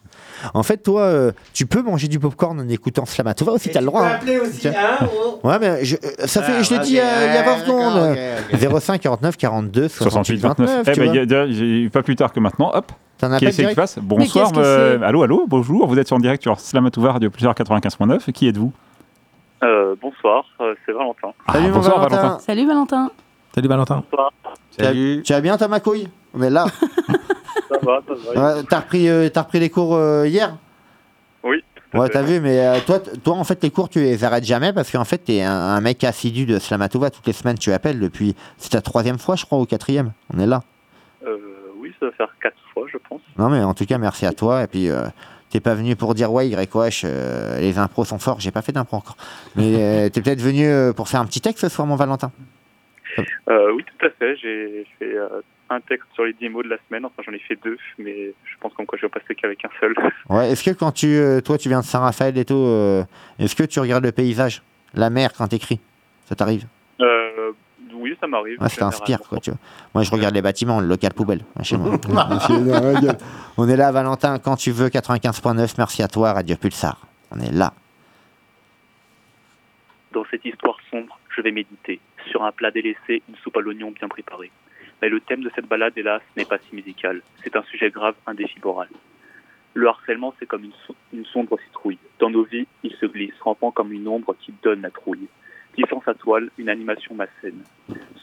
[0.53, 3.85] En fait, toi, euh, tu peux manger du popcorn en écoutant Slamatouva aussi, t'as le
[3.85, 4.01] droit.
[4.03, 4.11] hein.
[4.15, 4.73] appeler aussi, Tiens.
[4.75, 5.39] hein oh.
[5.47, 7.51] Ouais, mais je, euh, ça fait, Ah, je l'ai dit euh, il y a 20
[7.53, 8.15] ouais, secondes.
[8.61, 10.67] d'accord, ok, 05 49 42 68 68 29.
[10.67, 10.87] 29.
[10.87, 12.91] Eh tu ben, a- pas plus tard que maintenant, hop.
[13.19, 13.99] T'en Qui est-ce qui direct passe?
[14.01, 14.51] Bonsoir.
[14.57, 15.05] euh, c'est?
[15.05, 15.87] allô, allô, bonjour.
[15.87, 18.31] Vous êtes en direct sur Slamatouva Radio Plusieurs 95.9.
[18.33, 18.73] Qui êtes-vous?
[19.63, 20.43] Euh, bonsoir,
[20.85, 21.29] c'est Valentin.
[21.47, 22.15] Salut, Ah, mon bonsoir, Valentin.
[22.17, 22.39] Valentin.
[22.39, 23.11] Salut Valentin.
[23.55, 24.03] Salut Valentin.
[24.11, 24.33] Bonsoir,
[24.77, 25.21] Tu Salut.
[25.23, 26.65] Tu vas bien, Thomas Couille On est là.
[27.69, 28.55] ça va, ça va.
[28.57, 30.55] Ouais, t'as repris, euh, t'as repris les cours euh, hier?
[31.43, 31.63] Oui.
[31.93, 34.45] Ouais, t'as vu, mais euh, toi, t- toi, en fait, les cours, tu les arrêtes
[34.45, 37.11] jamais parce qu'en fait, t'es un, un mec assidu de Slamatouva.
[37.11, 38.35] Toutes les semaines, tu appelles depuis.
[38.57, 40.11] C'est ta troisième fois, je crois, ou quatrième.
[40.35, 40.61] On est là.
[41.77, 43.21] Oui, ça va faire quatre fois, je pense.
[43.37, 44.63] Non, mais en tout cas, merci à toi.
[44.63, 44.89] Et puis,
[45.51, 48.39] t'es pas venu pour dire ouais, YWH, euh, les impros sont forts.
[48.39, 49.17] J'ai pas fait d'impro encore.
[49.55, 52.31] Mais euh, t'es peut-être venu euh, pour faire un petit texte ce soir, mon Valentin?
[53.17, 54.35] Oui, tout à fait.
[54.37, 55.15] J'ai fait
[55.69, 57.05] un texte sur les 10 mots de la semaine.
[57.05, 59.69] Enfin, j'en ai fait deux, mais je pense qu'en quoi je vais passer qu'avec un
[59.79, 59.95] seul.
[60.29, 61.07] Ouais, est-ce que quand tu.
[61.07, 63.03] euh, toi, tu viens de Saint-Raphaël et tout, euh,
[63.39, 64.61] est-ce que tu regardes le paysage
[64.93, 65.79] La mer quand t'écris?
[66.25, 66.65] Ça t'arrive?
[67.01, 67.51] Euh,
[67.93, 68.61] oui, ça m'arrive.
[68.61, 69.59] Ouais, ça t'inspire, quoi, tu vois.
[69.93, 71.97] Moi, je regarde les bâtiments, le local poubelle, chez moi.
[73.57, 75.75] On est là, Valentin, quand tu veux, 95.9.
[75.77, 77.05] Merci à toi, Radio Pulsar.
[77.31, 77.73] On est là.
[80.11, 81.99] Dans cette histoire sombre, je vais méditer.
[82.29, 84.51] Sur un plat délaissé, une soupe à l'oignon bien préparée.
[85.03, 87.21] Mais le thème de cette balade, hélas, n'est pas si musical.
[87.43, 88.87] C'est un sujet grave, un défi moral.
[89.73, 91.97] Le harcèlement, c'est comme une, so- une sombre citrouille.
[92.19, 95.27] Dans nos vies, il se glisse, rampant comme une ombre qui donne la trouille.
[95.75, 97.65] Tissant sa toile, une animation malsaine.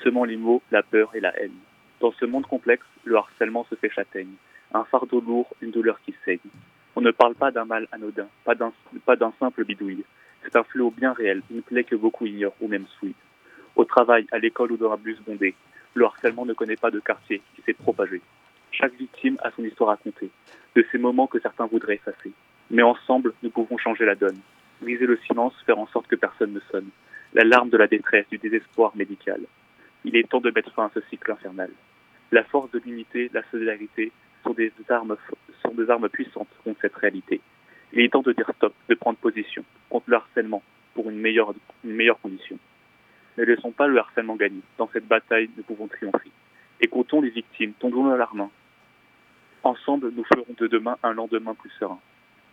[0.02, 1.52] Semant les mots, la peur et la haine.
[2.00, 4.32] Dans ce monde complexe, le harcèlement se fait châtaigne.
[4.72, 6.38] Un fardeau lourd, une douleur qui saigne.
[6.96, 8.72] On ne parle pas d'un mal anodin, pas d'un
[9.04, 10.02] pas d'un simple bidouille.
[10.42, 13.20] C'est un fléau bien réel, une plaie que beaucoup ignorent ou même souillent.
[13.76, 15.54] Au travail, à l'école ou dans un bus bondé,
[15.94, 18.20] le harcèlement ne connaît pas de quartier qui s'est propagé.
[18.72, 20.30] Chaque victime a son histoire à raconter,
[20.76, 22.32] de ces moments que certains voudraient effacer.
[22.70, 24.38] Mais ensemble, nous pouvons changer la donne,
[24.80, 26.88] briser le silence, faire en sorte que personne ne sonne,
[27.34, 29.40] l'alarme de la détresse, du désespoir médical.
[30.04, 31.70] Il est temps de mettre fin à ce cycle infernal.
[32.32, 34.12] La force de l'unité, la solidarité
[34.44, 35.16] sont des armes,
[35.62, 37.40] sont des armes puissantes contre cette réalité.
[37.92, 40.62] Il est temps de dire stop, de prendre position contre le harcèlement
[40.94, 42.58] pour une meilleure condition.
[43.38, 44.60] Ne laissons pas le harcèlement gagner.
[44.78, 46.30] Dans cette bataille, nous pouvons triompher.
[46.80, 48.50] Écoutons les victimes, tendons-nous la main.
[49.62, 52.00] Ensemble, nous ferons de demain un lendemain plus serein.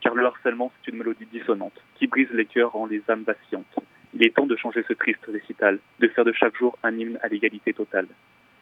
[0.02, 3.80] Car le harcèlement, c'est une mélodie dissonante qui brise les cœurs en les âmes vacillantes.
[4.14, 7.20] Il est temps de changer ce triste récital, de faire de chaque jour un hymne
[7.22, 8.08] à l'égalité totale.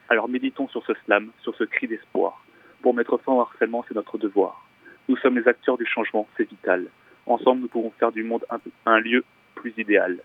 [0.09, 2.43] Alors méditons sur ce slam, sur ce cri d'espoir.
[2.82, 4.66] Pour mettre fin au harcèlement, c'est notre devoir.
[5.09, 6.88] Nous sommes les acteurs du changement, c'est vital.
[7.26, 8.45] Ensemble, nous pouvons faire du monde
[8.86, 9.24] un lieu
[9.55, 10.20] plus idéal.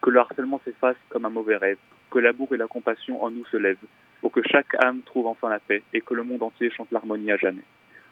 [0.00, 1.78] Que le harcèlement s'efface comme un mauvais rêve,
[2.10, 3.76] que l'amour et la compassion en nous se lèvent,
[4.20, 7.30] pour que chaque âme trouve enfin la paix et que le monde entier chante l'harmonie
[7.32, 7.64] à jamais.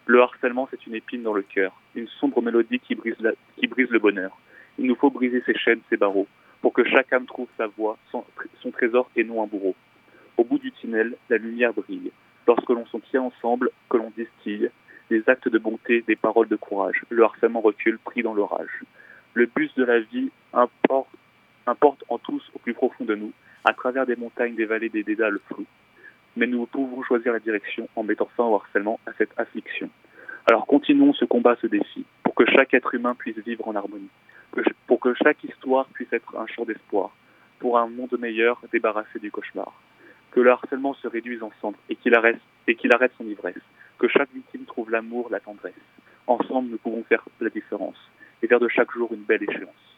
[0.06, 3.16] Le harcèlement, c'est une épine dans le cœur, une sombre mélodie qui brise,
[3.56, 4.38] qui brise le bonheur.
[4.78, 6.28] Il nous faut briser ces chaînes, ces barreaux,
[6.60, 8.24] pour que chaque âme trouve sa voie, son,
[8.60, 9.74] son trésor et non un bourreau.
[10.36, 12.12] Au bout du tunnel, la lumière brille.
[12.46, 14.70] Lorsque l'on s'en tient ensemble, que l'on distille,
[15.10, 18.82] des actes de bonté, des paroles de courage, le harcèlement recule, pris dans l'orage.
[19.34, 21.08] Le bus de la vie importe,
[21.66, 23.32] importe en tous au plus profond de nous,
[23.64, 25.66] à travers des montagnes, des vallées, des dédales flous.
[26.36, 29.90] Mais nous pouvons choisir la direction en mettant fin au harcèlement, à cette affliction.
[30.46, 34.10] Alors continuons ce combat, ce défi, pour que chaque être humain puisse vivre en harmonie,
[34.86, 37.10] pour que chaque histoire puisse être un chant d'espoir,
[37.58, 39.72] pour un monde meilleur débarrassé du cauchemar.
[40.30, 41.94] Que le harcèlement se réduise en cendres et
[42.68, 43.54] et qu'il arrête son ivresse.
[43.98, 45.72] Que chaque victime trouve l'amour, la tendresse.
[46.26, 47.96] Ensemble, nous pouvons faire la différence
[48.42, 49.95] et faire de chaque jour une belle échéance.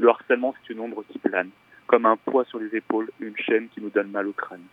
[0.00, 1.50] Le harcèlement, c'est une ombre qui plane,
[1.86, 4.64] comme un poids sur les épaules, une chaîne qui nous donne mal au crâne.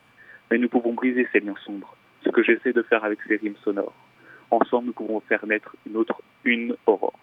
[0.50, 3.58] Mais nous pouvons briser ces liens sombres, ce que j'essaie de faire avec ces rimes
[3.62, 3.94] sonores.
[4.52, 7.20] Ensemble, nous pouvons faire naître une autre, une aurore.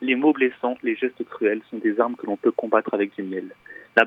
[0.00, 3.24] Les mots blessants, les gestes cruels sont des armes que l'on peut combattre avec du
[3.24, 3.50] miel.
[3.96, 4.04] La,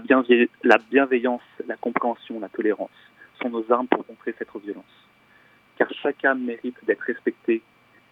[0.64, 3.12] la bienveillance, la compréhension, la tolérance
[3.42, 4.86] sont nos armes pour contrer cette violence.
[5.78, 7.62] Car chaque âme mérite d'être respectée,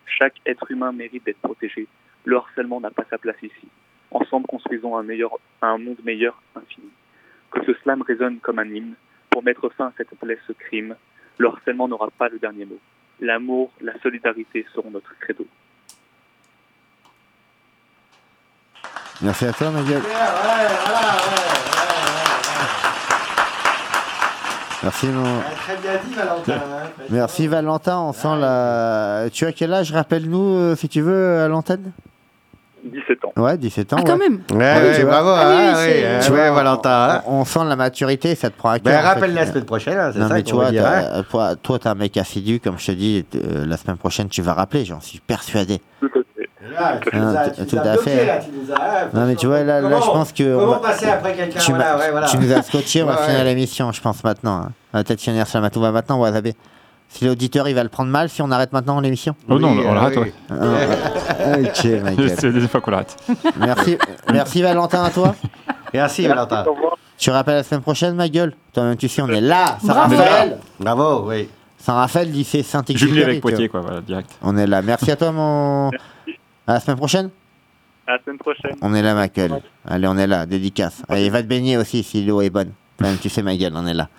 [0.06, 1.88] chaque être humain mérite d'être protégé.
[2.26, 3.70] Le harcèlement n'a pas sa place ici.
[4.12, 5.32] Ensemble, construisons un, meilleur,
[5.62, 6.88] un monde meilleur infini.
[7.52, 8.94] Que ce slam résonne comme un hymne
[9.30, 10.96] pour mettre fin à cette plaie, ce crime.
[11.38, 12.80] Le harcèlement n'aura pas le dernier mot.
[13.20, 15.46] L'amour, la solidarité seront notre credo.
[19.22, 20.04] Merci à toi, ma gueule.
[24.84, 25.42] Merci, mon...
[25.42, 26.54] Très bien dit, Valentin.
[26.54, 26.90] hein.
[27.10, 29.26] Merci Valentin, on sent la...
[29.34, 29.92] Tu as quel âge?
[29.92, 31.92] Rappelle-nous, euh, si tu veux, à l'antenne
[32.84, 33.34] 17 ans.
[33.42, 33.98] Ouais, 17 ans.
[34.00, 34.30] Ah, quand ouais.
[34.30, 35.12] même Ouais, ouais, tu vois.
[35.12, 35.30] bravo.
[35.30, 36.90] Ah oui, hein, oui, oui, hein, Tu ouais, vois, Valentin.
[36.90, 37.22] hein.
[37.28, 38.94] On, on sent la maturité, ça te prend à cœur.
[38.94, 39.08] Ben, en fait.
[39.08, 41.24] rappelle la semaine prochaine, hein, c'est Non, ça mais tu vois, va hein.
[41.30, 44.42] toi, toi, t'es un mec assidu, comme je te dis, euh, la semaine prochaine, tu
[44.42, 45.80] vas rappeler, j'en suis persuadé.
[46.00, 46.48] Tout à fait.
[46.74, 48.26] Là, tu Ah, nous as, tout- tu nous tout as à fait.
[48.26, 50.56] là, tu nous as- ah, Non, mais tu vois, là, là, je pense que.
[50.56, 52.28] on Comment va- passer après quelqu'un tu, voilà, ouais, voilà.
[52.28, 53.44] tu nous as scotché, on va Ouais, finir ouais.
[53.46, 54.62] l'émission, je pense maintenant.
[54.66, 54.72] hein.
[54.94, 56.56] On va peut-être finir sur la Matouba maintenant, on va zapper.
[57.10, 59.94] Si l'auditeur il va le prendre mal, si on arrête maintenant l'émission Oh non, on
[59.94, 60.32] l'arrête, oui.
[60.52, 60.88] ouais.
[61.40, 62.30] Ah, Ok, ma gueule.
[62.38, 63.16] C'est deuxième fois qu'on l'arrête.
[63.60, 63.98] Merci,
[64.32, 65.36] merci Valentin à toi.
[65.94, 66.66] Merci, Valentin.
[67.18, 69.78] Tu rappelles la semaine prochaine, ma gueule Toi-même, tu sais, on est là.
[69.84, 70.58] Saint-Raphaël.
[70.80, 71.50] Bravo, oui.
[71.80, 73.24] Saint-Raphaël, lycée Jumelé Saint-Exupéry.
[73.24, 73.52] avec tu vois.
[73.52, 74.30] Poitiers, quoi, voilà, direct.
[74.42, 74.82] On est là.
[74.82, 75.90] Merci à toi, mon.
[76.68, 77.30] À la semaine prochaine
[78.06, 78.76] À la semaine prochaine.
[78.82, 79.62] On est là, ma gueule.
[79.88, 80.46] Allez, on est là.
[80.46, 81.02] Dédicace.
[81.08, 82.72] Allez, va te baigner aussi si l'eau est bonne.
[83.00, 84.10] Même, tu sais, ma gueule, on est là.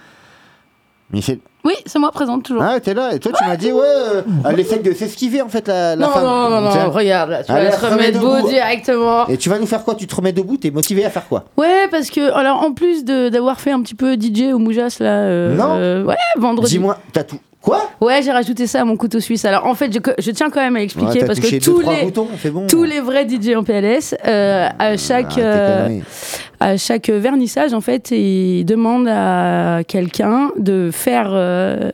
[1.12, 1.38] Michel.
[1.64, 2.62] Oui, c'est moi présente toujours.
[2.62, 3.14] Ah, t'es là.
[3.14, 6.06] Et toi, tu m'as dit, ouais, euh, elle essaie de s'esquiver, en fait, la, la
[6.06, 6.22] non, femme.
[6.24, 6.86] non, non, non, Tiens.
[6.86, 8.48] regarde, là, tu Allez, vas elle te remettre debout.
[8.48, 9.26] directement.
[9.26, 9.94] Et tu vas nous faire quoi?
[9.94, 10.56] Tu te remets debout?
[10.56, 11.44] T'es motivé à faire quoi?
[11.56, 14.98] Ouais, parce que, alors, en plus de- d'avoir fait un petit peu DJ au Moujas,
[15.00, 15.06] là.
[15.24, 15.74] euh, Non.
[15.76, 16.72] euh, ouais, vendredi.
[16.72, 17.38] Dis-moi, t'as tout.
[17.60, 17.90] Quoi?
[18.00, 19.44] Ouais, j'ai rajouté ça à mon couteau suisse.
[19.44, 21.64] Alors, en fait, je, je tiens quand même à expliquer Ouais, t'as parce touché que
[21.64, 22.04] deux, tous trois les.
[22.04, 22.66] boutons, c'est bon.
[22.68, 26.02] Tous les vrais DJ en PLS, euh, à chaque Arrête tes euh, conneries.
[26.60, 31.90] à chaque vernissage, en fait, ils demandent à quelqu'un de faire euh,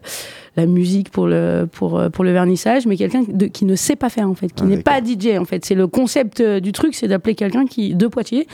[0.57, 4.09] la musique pour le pour euh, pour le vernissage, mais quelqu'un qui ne sait pas
[4.09, 5.65] faire en fait, qui Ah, n'est pas DJ en fait.
[5.65, 8.47] C'est le concept euh, du truc, c'est d'appeler quelqu'un qui de Poitiers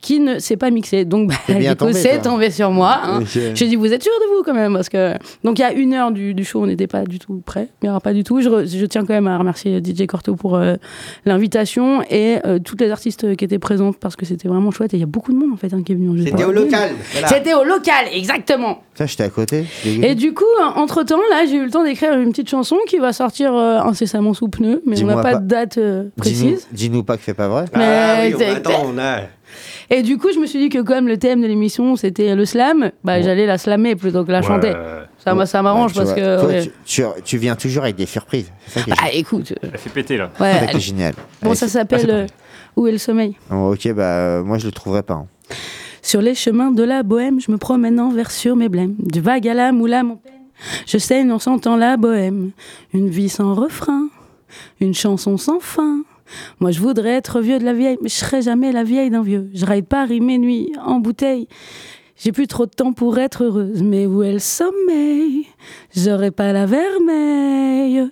[0.00, 1.04] qui ne sait pas mixer.
[1.04, 1.86] Donc, bah, coup,
[2.22, 3.00] tombé, sur moi.
[3.02, 3.20] hein.
[3.54, 5.72] J'ai dit, vous êtes sûr de vous quand même Parce que donc il y a
[5.72, 7.68] une heure du, du show, on n'était pas du tout prêt.
[7.84, 8.40] Aura pas du tout.
[8.40, 10.74] Je, re- je tiens quand même à remercier DJ Corto pour euh,
[11.24, 14.94] l'invitation et euh, toutes les artistes qui étaient présentes parce que c'était vraiment chouette.
[14.94, 16.22] Et il y a beaucoup de monde en fait hein, qui est venu.
[16.22, 16.90] C'était au local.
[17.12, 17.28] voilà.
[17.28, 18.82] C'était au local, exactement.
[18.94, 19.64] Ça, j'étais à côté.
[19.84, 20.44] Et du coup,
[20.76, 23.78] entre temps, là, j'ai eu le temps d'écrire une petite chanson qui va sortir euh,
[23.80, 26.68] incessamment sous pneu, mais on n'a pas, pas- de date euh, Dis-nous précise.
[26.72, 27.64] dis-nous pas que c'est pas vrai.
[27.72, 29.20] Ah Mais oui, on t'es- attend, on a.
[29.90, 32.44] Et du coup, je me suis dit que comme le thème de l'émission c'était le
[32.44, 34.72] slam, bah, j'allais la slammer plutôt que la chanter.
[35.18, 36.40] Ça, ça m'arrange Ouais, tu parce vois, que.
[36.40, 36.62] toi, ouais.
[36.62, 38.50] tu, tu- tu viens toujours avec des surprises.
[38.68, 40.30] Ça qui est, Bah écoute, euh, Elle fait péter là.
[40.40, 40.78] ouais, allez.
[40.80, 41.14] génial.
[41.42, 42.26] bon, Allez, ça s'appelle ah, euh,
[42.76, 43.36] Où est le sommeil?
[43.50, 45.14] Oh, ok, bah euh, moi je le trouverai pas.
[45.14, 45.26] hein.
[46.02, 48.94] Sur les chemins de la bohème, je me promène en vers sur mes blêmes.
[49.00, 50.32] Du vague à la moule à mon peine,
[50.86, 52.52] je saigne en sentant la bohème.
[52.92, 54.08] Une vie sans refrain,
[54.80, 56.02] une chanson sans fin.
[56.60, 59.22] Moi je voudrais être vieux de la vieille, mais je serai jamais la vieille d'un
[59.22, 59.48] vieux.
[59.54, 61.48] Je ride Paris mes nuits en bouteille.
[62.16, 65.46] J'ai plus trop de temps pour être heureuse, mais où est le sommeil?
[65.94, 68.08] J'aurais pas la vermeille.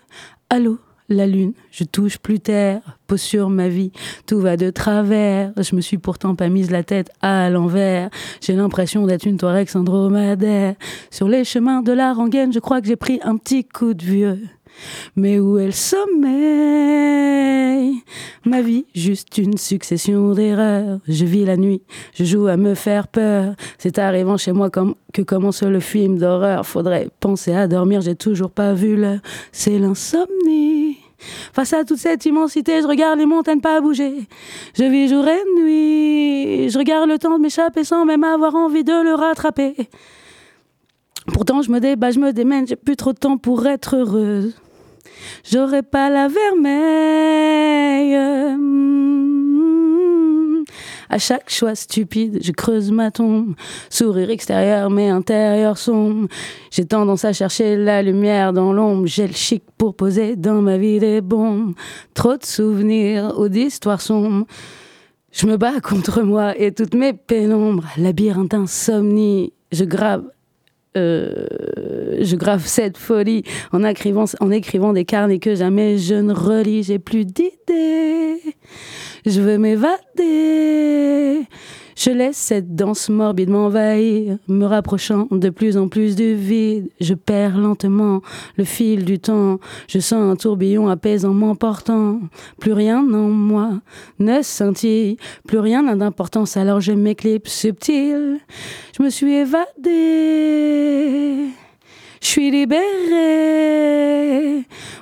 [0.51, 0.79] Allô,
[1.09, 3.93] la lune, je touche plus terre, pose sur ma vie,
[4.27, 5.53] tout va de travers.
[5.57, 8.11] Je me suis pourtant pas mise la tête à l'envers.
[8.41, 10.75] J'ai l'impression d'être une Touareg syndromadaire.
[11.11, 14.05] Sur les chemins de la rengaine, je crois que j'ai pris un petit coup de
[14.05, 14.39] vieux.
[15.17, 16.35] Mais où est le sommeil?
[18.45, 20.99] Ma vie, juste une succession d'erreurs.
[21.09, 21.83] Je vis la nuit,
[22.15, 23.55] je joue à me faire peur.
[23.79, 26.67] C'est arrivant chez moi comme que commence le film d'horreur.
[26.67, 29.21] Faudrait penser à dormir, j'ai toujours pas vu l'heure.
[29.53, 30.99] C'est l'insomnie.
[31.53, 34.29] Face à toute cette immensité, je regarde les montagnes pas bouger.
[34.77, 36.69] Je vis jour et nuit.
[36.69, 39.75] Je regarde le temps de m'échapper sans même avoir envie de le rattraper.
[41.33, 44.55] Pourtant, je me débat, je me démène, j'ai plus trop de temps pour être heureuse.
[45.51, 48.17] J'aurais pas la vermeille.
[48.57, 48.85] Mm.
[51.11, 53.55] À chaque choix stupide, je creuse ma tombe.
[53.89, 56.29] Sourire extérieur, mais intérieur sombre.
[56.71, 59.07] J'ai tendance à chercher la lumière dans l'ombre.
[59.07, 61.75] J'ai le chic pour poser dans ma vie des bombes.
[62.15, 64.47] Trop de souvenirs ou d'histoires sombres.
[65.31, 67.85] Je me bats contre moi et toutes mes pénombres.
[67.97, 69.53] Labyrinthe insomnie.
[69.73, 70.25] Je grave
[70.97, 71.47] euh,
[72.21, 73.43] je grave cette folie
[73.73, 76.85] en écrivant, en écrivant des carnets que jamais je ne relis.
[76.85, 78.41] J'ai plus d'idées.
[79.27, 81.47] Je veux m'évader.
[81.97, 86.91] Je laisse cette danse morbide m'envahir, me rapprochant de plus en plus du vide.
[87.01, 88.21] Je perds lentement
[88.57, 89.59] le fil du temps.
[89.89, 92.21] Je sens un tourbillon apaisant m'emportant.
[92.61, 93.81] Plus rien en moi
[94.19, 95.17] ne scintille,
[95.47, 96.57] plus rien n'a d'importance.
[96.57, 98.41] Alors je m'éclipse subtil.
[98.97, 99.65] Je me suis évadée.
[102.25, 102.83] Je suis libérée.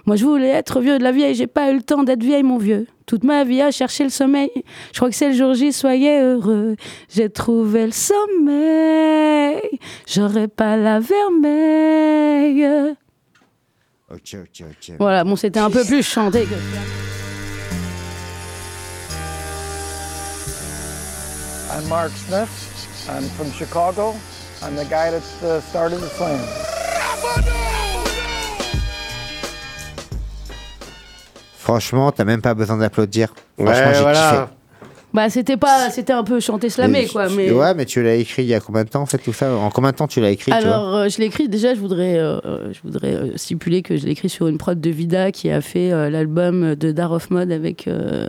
[0.07, 1.37] Moi, je voulais être vieux de la vieille.
[1.37, 2.89] J'ai pas eu le temps d'être vieille, mon vieux.
[3.07, 4.51] Toute ma vie à chercher le sommeil.
[4.93, 6.75] Je crois que c'est le jour J, soyez heureux.
[7.09, 9.61] J'ai trouvé le sommeil.
[10.09, 12.67] J'aurais pas la vermeille.
[14.11, 14.97] Ok, ok, ok.
[14.99, 16.55] Voilà, bon, c'était un peu plus chanté que.
[21.71, 22.49] I'm Mark Smith.
[23.09, 24.17] I'm from Chicago.
[24.61, 26.41] I'm the guy that uh, started the slam.
[31.59, 33.33] Franchement, t'as même pas besoin d'applaudir.
[33.57, 34.31] Ouais, Franchement, j'ai voilà.
[34.31, 34.43] kiffé.
[35.15, 37.29] Bah, c'était pas, c'était un peu chanté slamé, quoi.
[37.29, 37.51] tu- Mais...
[37.51, 39.55] Ouais, mais tu l'as écrit il y a combien de temps en fait tout ça
[39.55, 42.19] En combien de temps tu l'as écrit Alors, euh, je l'ai écrit, déjà, je voudrais,
[42.19, 45.51] euh, je voudrais euh, stipuler que je l'ai écrit sur une prod de Vida qui
[45.51, 48.27] a fait euh, l'album de Dar of Mode avec euh,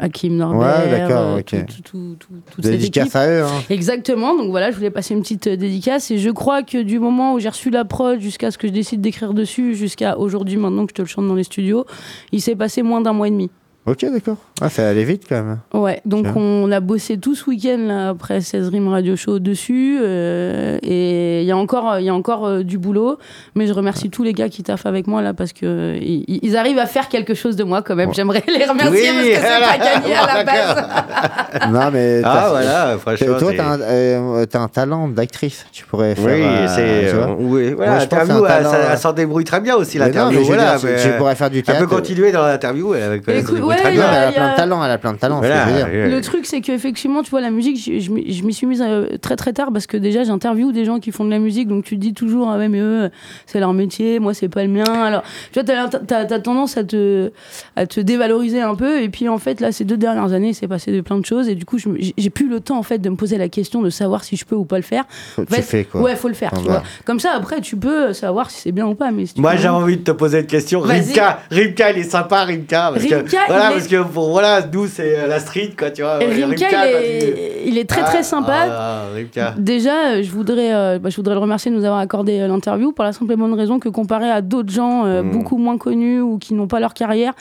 [0.00, 0.84] Hakim Norbert.
[0.84, 1.66] Ouais, d'accord, euh, ok.
[1.66, 2.16] tout- tout-
[2.54, 3.42] tout- Dédicace à eux.
[3.44, 3.62] Hein.
[3.70, 6.98] Exactement, donc voilà, je voulais passer une petite euh, dédicace et je crois que du
[6.98, 10.58] moment où j'ai reçu la prod jusqu'à ce que je décide d'écrire dessus, jusqu'à aujourd'hui,
[10.58, 11.86] maintenant que je te le chante dans les studios,
[12.32, 13.50] il s'est passé moins d'un mois et demi.
[13.84, 14.36] Ok, d'accord.
[14.60, 15.58] Ah, ça allait vite quand même.
[15.74, 19.98] Ouais, donc on a bossé tout ce week-end là, après 16 Rimes Radio Show dessus.
[20.00, 23.18] euh, et il y a encore, il y a encore euh, du boulot.
[23.56, 26.56] Mais je remercie tous les gars qui taffent avec moi là parce que ils, ils
[26.56, 28.14] arrivent à faire quelque chose de moi quand même.
[28.14, 30.44] J'aimerais les remercier Oui, parce que c'est pas gagné à la
[31.64, 31.70] base.
[31.72, 32.20] non, mais.
[32.24, 35.66] Ah, voilà, franchement, Toi, t'as un, euh, un talent d'actrice.
[35.72, 36.24] Tu pourrais faire.
[36.26, 37.12] Oui, c'est.
[37.14, 39.44] euh, oui, voilà, Moi, je pense que c'est l'interview, elle, talent, ça- elle s'en débrouille
[39.44, 40.40] très bien aussi, l'interview.
[40.44, 41.88] voilà, tu- pourrais faire du Elle peut théâtre.
[41.88, 43.24] continuer dans l'interview, avec-
[43.72, 44.02] elle ouais, très bien.
[44.04, 45.40] a- elle plein a- de talent, elle a plein de talent.
[45.42, 46.00] c'est ce que je veux Voilà, dire.
[46.04, 46.08] ouais.
[46.10, 48.82] Le truc, c'est qu'effectivement, tu vois, la musique, je, je m'y je m'y suis mise
[48.86, 51.68] euh, très très tard parce que déjà, j'interviewe des gens qui font de la musique,
[51.68, 53.10] donc tu te dis toujours, ah ouais, mais eux,
[53.46, 54.84] c'est leur métier, moi, c'est pas le mien.
[54.84, 57.30] Alors, tu vois, t'as t'as- t'as tendance à te,
[57.76, 60.54] à te dévaloriser un peu, et puis en fait, là, ces deux dernières années, il
[60.54, 62.82] s'est passé de plein de choses, et du coup, je j'ai plus le temps, en
[62.82, 65.04] fait, de me poser la question de savoir si je peux ou pas le faire.
[65.08, 66.00] Faut- En tu fait, fais, quoi.
[66.02, 66.82] Ouais, faut le faire, tu vois.
[67.04, 69.68] Comme ça, après, tu peux savoir si c'est bien ou pas, mais si Moi, j'ai
[69.68, 70.80] envie de te poser une question.
[70.80, 72.32] Rimka, Rimka, il est sympa.
[72.32, 75.90] Parce que, Rimka, voilà, il parce que pour, voilà, nous, c'est euh, la street, quoi,
[75.90, 76.18] tu vois.
[76.18, 76.26] Rimka,
[76.70, 78.54] quand il, tu- est, il est très très Ah, sympa.
[78.70, 79.54] ah, Rimka.
[79.58, 82.48] Déjà, euh, je voudrais, euh, bah, je voudrais le remercier de nous avoir accordé euh,
[82.48, 85.30] l'interview pour la simple et bonne raison que comparé à d'autres gens euh, Mm.
[85.30, 87.32] beaucoup moins connus ou qui n'ont pas leur carrière,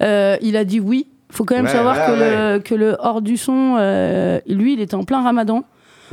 [0.00, 1.06] il a dit oui.
[1.30, 3.76] faut quand même Ouais, savoir ouais, que, Le, que le hors du son,
[4.46, 5.64] lui, il était en plein ramadan.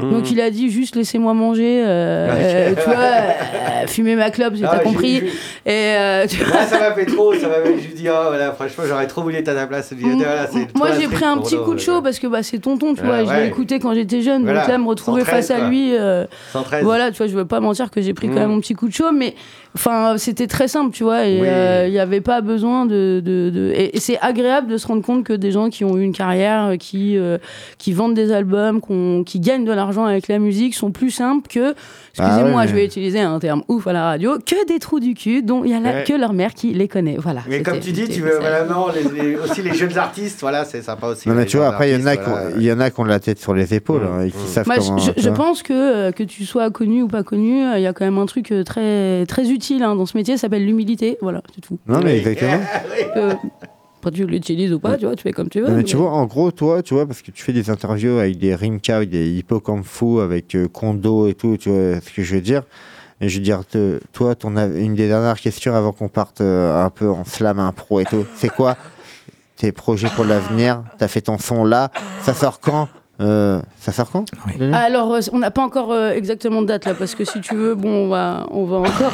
[0.09, 4.53] Donc il a dit juste laissez-moi manger, euh, euh, tu vois, euh, fumer ma clope,
[4.55, 5.17] j'ai Ah, t'as j'ai compris.
[5.17, 7.33] Et euh, tu Là, ça m'a fait trop.
[7.33, 7.77] Ça m'a fait.
[7.79, 9.93] Je lui dis, oh, voilà, franchement, j'aurais trop voulu être à ta place.
[9.93, 12.93] Dis, voilà, Moi j'ai pris un petit coup de chaud parce que bah, c'est tonton,
[12.95, 14.61] tu vois, je l'ai écouté quand j'étais jeune, Voilà.
[14.61, 15.93] donc là me retrouver 113, face à lui,
[16.53, 16.83] 113.
[16.83, 18.39] voilà, tu vois, je veux pas mentir que j'ai pris quand Mm.
[18.39, 19.35] même mon petit coup de chaud, mais
[19.75, 23.21] enfin c'était très simple, tu vois, et il n'y avait pas besoin de...
[23.23, 26.13] de, Et, c'est agréable de se rendre compte que des gens qui ont eu une
[26.13, 27.17] carrière, qui,
[27.77, 28.81] qui vendent des albums,
[29.25, 31.73] qui gagnent de l'argent avec la musique, sont plus simples que,
[32.13, 34.99] excusez-moi, Ah ouais, je vais utiliser un terme ouf à la radio, que des trous
[34.99, 36.03] du cul dont il y a Ouais.
[36.07, 37.41] que leur mère qui les connaît, voilà.
[37.49, 40.63] Mais comme tu dis, tu veux voilà, non, les, les- aussi les jeunes artistes, voilà,
[40.65, 41.27] c'est sympa aussi.
[41.27, 42.55] Non, mais tu vois, après, il y en a artistes, qui ont- voilà.
[42.57, 44.67] il y en a qui ont la tête sur les épaules hein, et qui savent
[44.67, 44.97] Moi, comment.
[44.97, 47.93] je, pense que euh, que tu sois connu ou pas connu, euh, il y a
[47.93, 51.17] quand même un truc euh, très très utile hein, dans ce métier, ça s'appelle l'humilité.
[51.21, 51.79] Voilà, c'est tout.
[51.87, 52.59] Non, mais exactement.
[54.01, 55.67] Après, tu l'utilises ou pas, tu vois, tu fais comme tu veux.
[55.69, 58.17] Mais mais- tu vois, en gros, toi, tu vois, parce que tu fais des interviews
[58.17, 62.23] avec des Rimka, avec des Hippocampfou, avec euh, Kondo et tout, tu vois ce que
[62.23, 62.63] je veux dire.
[63.21, 66.83] Et je veux dire, te- toi, ton, une des dernières questions avant qu'on parte euh,
[66.83, 68.75] un peu en slam impro et tout, c'est quoi?
[69.55, 70.81] Tes projets pour l'avenir?
[70.97, 71.91] T'as fait ton son là,
[72.23, 72.89] ça sort quand?
[73.21, 74.25] Euh, Ça sort quand
[74.73, 77.55] Alors, euh, on n'a pas encore euh, exactement de date là, parce que si tu
[77.55, 79.13] veux, bon, on va, on va encore.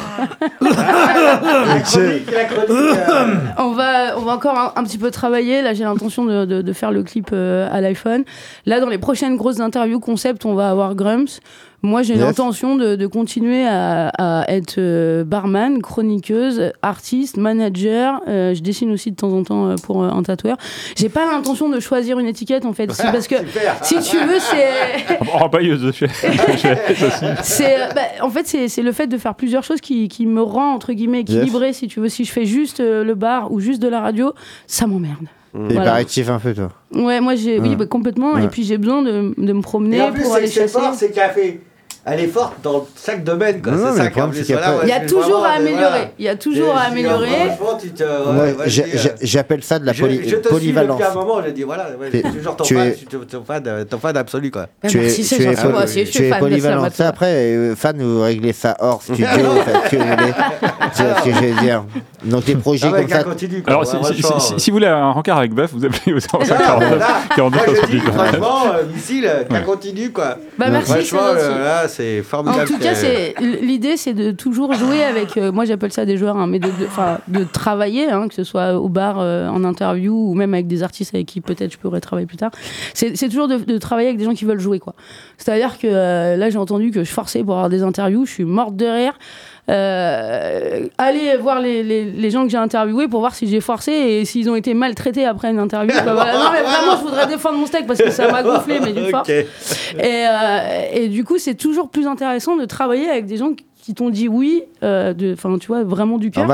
[0.60, 5.62] La chronique, la chronique, euh, on va, on va encore un, un petit peu travailler.
[5.62, 8.24] Là, j'ai l'intention de, de- de faire le clip euh, à l'iPhone.
[8.66, 11.40] Là, dans les prochaines grosses interviews concept, on va avoir Grumps.
[11.82, 18.20] Moi, j'ai l'intention de, de continuer à, à être euh, barman, chroniqueuse, artiste, manager.
[18.26, 20.56] Euh, je dessine aussi de temps en temps euh, pour euh, un tatoueur.
[20.96, 23.36] J'ai pas l'intention de choisir une étiquette en fait, parce que
[23.82, 26.08] si tu veux, c'est En pailleuse, je fais.
[26.32, 27.24] je fais ça aussi.
[27.44, 30.42] c'est euh, bah, en fait c'est le fait de faire plusieurs choses qui, qui me
[30.42, 33.60] rend entre guillemets équilibré si tu veux si je fais juste euh, le bar ou
[33.60, 34.32] juste de la radio
[34.66, 35.80] ça m'emmerde T'es Voilà.
[35.80, 36.68] hyperactif un peu, toi.
[36.94, 38.44] ouais moi j'ai oui bah, complètement Ouais.
[38.44, 41.14] et puis j'ai besoin de, de me promener Et en plus, pour aller chasser c'est
[41.14, 41.60] fait.
[42.10, 43.72] Elle est forte dans chaque domaine, quoi.
[43.72, 46.10] Non, non, ça problème, ouais, il y a toujours à améliorer voilà.
[46.18, 47.56] il y a toujours à améliorer ouais,
[48.38, 50.96] Ouais, j'ai- euh, j'ai- J'appelle ça de la poly- je te polyvalence.
[50.96, 51.86] suis depuis un moment, je dis voilà,
[52.32, 54.66] toujours ton tu fan, es- ton- fan, euh, ton fan absolu, quoi.
[54.88, 56.88] Tu es, merci, c'est tu es, gentil, moi aussi, je suis tu fan polyvalent.
[56.92, 59.26] Ça, après, euh, fan, vous réglez ça hors studio.
[59.30, 59.56] Tu vois
[60.92, 61.84] ce que je veux dire.
[62.24, 63.24] Donc, les projets comme ça.
[63.66, 64.56] Alors, si, euh.
[64.68, 67.06] vous voulez un rencard avec bœuf, vous appelez au 05 49 là,
[67.36, 68.12] 42 moi, je dis, 78.
[68.12, 70.36] franchement, euh, missile, euh, qu'elle continue, quoi.
[70.58, 70.92] Bah, merci,
[71.98, 72.66] c'est c'est En formidable.
[72.68, 75.36] tout cas, c'est l'idée, c'est de toujours jouer avec.
[75.36, 78.34] euh, moi, j'appelle ça des joueurs, hein, mais de, de, enfin, de travailler, hein, que
[78.34, 81.72] ce soit au bar, euh, en interview, ou même avec des artistes avec qui peut-être
[81.72, 82.50] je pourrais travailler plus tard.
[82.94, 84.94] C'est c'est toujours de, de travailler avec des gens qui veulent jouer, quoi.
[85.38, 88.44] C'est-à-dire que euh, là, j'ai entendu que je forçais pour avoir des interviews, je suis
[88.44, 89.14] morte de rire.
[89.70, 93.92] Euh, allez voir les, les, les gens que j'ai interviewés pour voir si j'ai forcé
[93.92, 95.94] et s'ils ont été maltraités après une interview.
[96.04, 96.32] Bah, voilà.
[96.38, 99.06] Non, mais vraiment, je voudrais défendre mon steak parce que ça m'a gonflé, mais d'une
[99.10, 99.28] force.
[99.28, 99.34] Ok.
[99.34, 99.46] Et,
[100.02, 103.50] euh, et du coup, c'est toujours plus intéressant de travailler avec des gens
[103.88, 106.46] qui- t'ont dit oui, euh, enfin, tu vois, vraiment du cœur.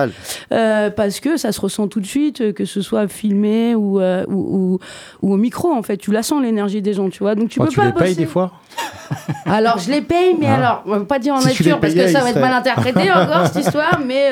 [0.53, 3.99] Euh, parce que ça se ressent tout de suite, euh, que ce soit filmé ou,
[4.01, 4.78] euh, ou, ou-
[5.22, 5.97] ou au micro, en fait.
[5.97, 7.35] Tu la sens, l'énergie des gens, tu vois.
[7.35, 8.14] Donc, tu Oh, peux tu pas les payes bosser.
[8.14, 8.53] des fois?
[9.47, 10.55] Alors, je les paye, mais Ah.
[10.55, 12.41] alors, on va pas dire en Si tu nature les parce que ça va être
[12.41, 14.01] mal interprété encore, cette histoire.
[14.07, 14.30] Mais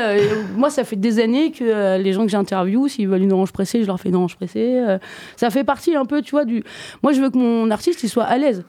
[0.57, 3.83] moi, ça fait des années que les gens que j'interviewe, s'ils veulent une orange pressée,
[3.83, 4.81] je leur fais une orange pressée.
[5.37, 6.63] ça fait partie un peu, tu vois, du.
[7.03, 8.65] Moi, je veux que mon artiste, il soit à l'aise.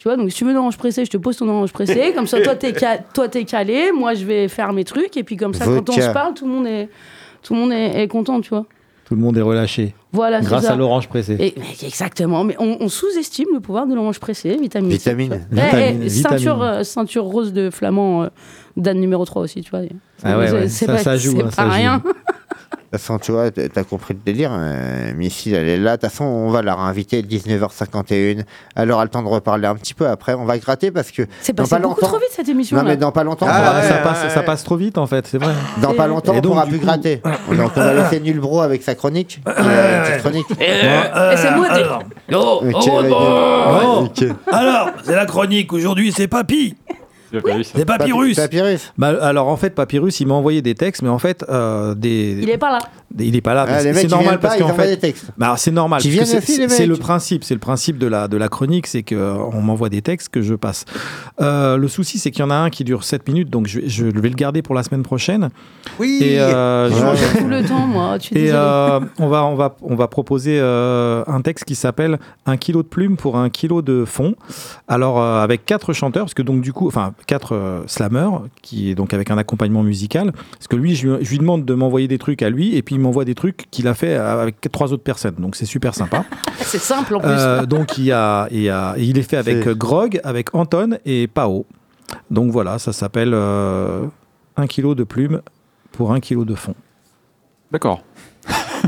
[0.00, 2.12] Tu vois, donc si tu veux une orange pressée, je te pose ton orange pressée.
[2.16, 3.92] Comme ça, toi, t'es ca- toi, t'es calé.
[3.92, 5.14] Moi, je vais faire mes trucs.
[5.18, 6.88] Et puis, comme ça, quand on se parle, tout le monde est,
[7.42, 8.64] tout le monde est, est content, tu vois.
[9.04, 9.94] Tout le monde est relâché.
[10.12, 10.72] Voilà, c'est Grâce ça.
[10.72, 11.36] à l'orange pressée.
[11.38, 12.44] Et- mais exactement.
[12.44, 14.90] Mais on, on sous-estime le pouvoir de l'orange pressée, vitamine.
[14.92, 15.46] C, Vitamine.
[15.52, 15.56] Eh,
[16.04, 16.62] eh, ceinture, vitamine.
[16.62, 18.28] euh, ceinture rose de flamand, euh,
[18.78, 19.80] Dan numéro 3 aussi, tu vois.
[20.22, 22.02] Ah ouais, ouais, ça- pas- ça joue, C'est hein, pas ça joue.
[22.92, 24.50] De toute façon, tu vois, t'as compris le délire.
[24.52, 25.96] Euh, Missile, elle est là.
[25.96, 28.42] De toute façon, on va la réinviter 19h51.
[28.74, 30.34] Elle aura le temps de reparler un petit peu après.
[30.34, 31.22] On va gratter parce que.
[31.40, 32.76] C'est passé pas beaucoup trop vite cette émission.
[32.76, 32.88] Non, là.
[32.90, 35.24] mais dans pas longtemps, on Ah, pourra- ça, passe, ça passe trop vite en fait,
[35.28, 35.52] c'est vrai.
[35.80, 37.22] dans pas longtemps, on pourra plus coup- gratter.
[37.56, 39.40] Donc, on va laisser Nul Bro avec sa chronique.
[39.46, 40.46] Une petite chronique.
[40.60, 41.84] Et c'est moi vas-y.
[43.08, 44.04] bon.
[44.04, 44.24] Ok.
[44.52, 45.72] Alors, c'est la chronique.
[45.72, 46.76] Aujourd'hui, c'est Papy.
[47.30, 48.36] C'est Papyrus.
[48.36, 48.92] Papyrus.
[48.98, 52.38] Bah, alors en fait, Papyrus, il m'a envoyé des textes, mais en fait, euh, des.
[52.42, 52.78] Il est pas là.
[53.18, 53.66] Il est pas là.
[53.68, 54.88] Ah, mais les c'est normal pas, parce qu'en fait.
[54.88, 55.26] des textes.
[55.36, 56.00] Bah, c'est normal.
[56.00, 57.44] C'est- le principe.
[57.44, 60.28] C'est le principe de la de la chronique, c'est que euh, on m'envoie des textes
[60.28, 60.84] que je passe.
[61.40, 63.80] Euh, le souci, c'est qu'il y en a un qui dure 7 minutes, donc je
[63.80, 65.50] vais, je vais le garder pour la semaine prochaine.
[65.98, 66.18] Oui.
[66.22, 68.18] Et euh, je- tout le temps, moi.
[68.18, 71.74] Tu es et euh, on, va, on, va, on va proposer euh, un texte qui
[71.74, 74.34] s'appelle Un kilo de plumes pour un kilo de fond.
[74.88, 78.30] Alors, euh, avec quatre chanteurs, parce que donc, du coup, enfin, quatre euh, slammers,
[78.62, 80.32] qui est donc avec un accompagnement musical.
[80.52, 82.82] Parce que lui, je, lui- je lui demande de m'envoyer des trucs à lui, et
[82.82, 85.34] puis il m'envoie des trucs qu'il a fait avec trois autres personnes.
[85.38, 86.24] Donc c'est super sympa.
[86.60, 87.28] C'est simple en plus.
[87.30, 90.98] Euh, donc il, y a, il, y a- il est fait avec Grog, avec Anton
[91.04, 91.66] et Pao.
[92.30, 94.02] Donc voilà, ça s'appelle euh,
[94.56, 95.40] 1 kg de plumes
[95.92, 96.74] pour 1 kg de fond.
[97.72, 98.02] D'accord.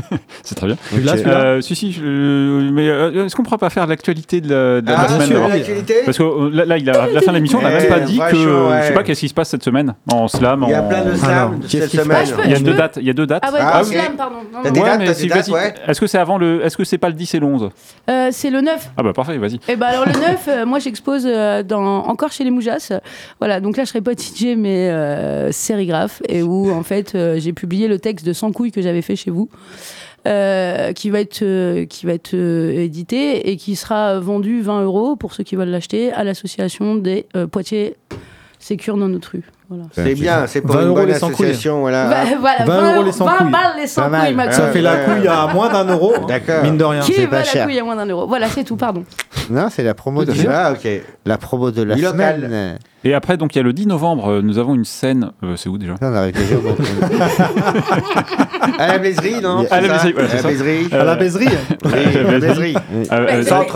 [0.43, 0.77] c'est très bien.
[1.03, 4.41] L'as, celui-là Euh, Si, si, je- mais euh, est-ce qu'on ne pourra pas faire l'actualité
[4.41, 6.89] de la, de la Ah, semaine sûr, alors l'actualité Parce que euh, là, là, il
[6.89, 8.21] a, la fin de l'émission, on n'a même pas Eh, dit que.
[8.21, 8.81] vachement, ouais.
[8.81, 10.63] Je sais pas qu'est-ce qui se passe cette semaine en slam.
[10.67, 12.27] Il y a en- plein de slams qu'est-ce cette semaine.
[12.45, 12.97] Il y a deux dates.
[13.01, 13.43] Il y a deux dates.
[13.45, 13.87] Ah ouais, Ah, pas ok.
[13.93, 14.35] slam, pardon.
[14.53, 14.73] Non, T'as non.
[14.73, 15.53] des Ouais, dates, si, dates, vas-y.
[15.53, 15.73] ouais.
[15.87, 16.63] Est-ce que c'est avant le.
[16.65, 17.69] Est-ce que c'est pas le 10 et le 11
[18.09, 18.89] Euh, c'est le 9.
[18.97, 19.59] Ah bah parfait, vas-y.
[19.67, 22.91] Et bah alors le 9, euh, moi j'expose euh, dans, encore chez les Moujas.
[23.39, 27.37] Voilà, donc là je serai pas DJ mais euh, sérigraphe et où en fait euh,
[27.39, 29.49] j'ai publié le texte de 100 couilles que j'avais fait chez vous.
[30.27, 34.83] Euh, qui va être euh, qui va être euh, édité et qui sera vendu 20
[34.83, 37.95] euros pour ceux qui veulent l'acheter à l'association des euh, Poitiers
[38.59, 39.43] Sécure dans notre rue.
[39.75, 39.89] Voilà.
[40.09, 41.45] C'est bien, c'est pour 20 une bonne les 100 couilles.
[41.47, 41.79] association.
[41.81, 42.09] Voilà.
[42.09, 43.51] Bah, voilà, 20 euros les 100 20 couilles.
[43.51, 44.25] balles les 100 Pas mal.
[44.25, 44.55] couilles, Max.
[44.55, 46.63] Ça fait la couille à moins d'un euro, hein, D'accord.
[46.63, 47.01] mine de rien.
[47.01, 47.65] Qui c'est veut pas la cher.
[47.65, 48.27] couille à moins d'un euro?
[48.27, 49.03] Voilà, c'est tout, pardon.
[49.49, 50.87] Non, c'est la promo de Ah, ok.
[51.25, 52.11] la promo de la local.
[52.41, 52.77] semaine.
[53.05, 55.31] Et après, donc il y a le 10 novembre, euh, nous avons une scène.
[55.43, 55.95] euh, c'est où déjà?
[55.99, 56.75] Ça, on arrive déjà au moment.
[58.79, 59.97] À la blaiserie, non À la À.
[59.97, 62.75] À baiserie Oui, à la blaiserie.
[63.11, 63.75] Euh, euh, Centre,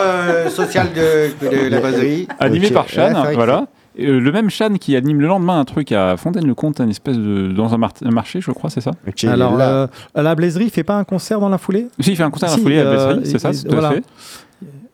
[0.00, 2.26] euh, social de, de la baiserie.
[2.40, 3.66] Animé par Chan, voilà.
[4.00, 7.48] Euh, le même Chan qui anime le lendemain un truc à Fontaine-le-Comte, un espèce de
[7.52, 8.92] dans un, mar- un marché, je crois, c'est ça
[9.26, 11.88] Alors, là, euh, à la blaiserie, il fait pas un concert dans la foulée?
[11.98, 13.80] Si, il fait un concert à la foulée à euh, Blaiserie, c'est ça, tout à
[13.80, 13.90] voilà.
[13.90, 14.02] fait.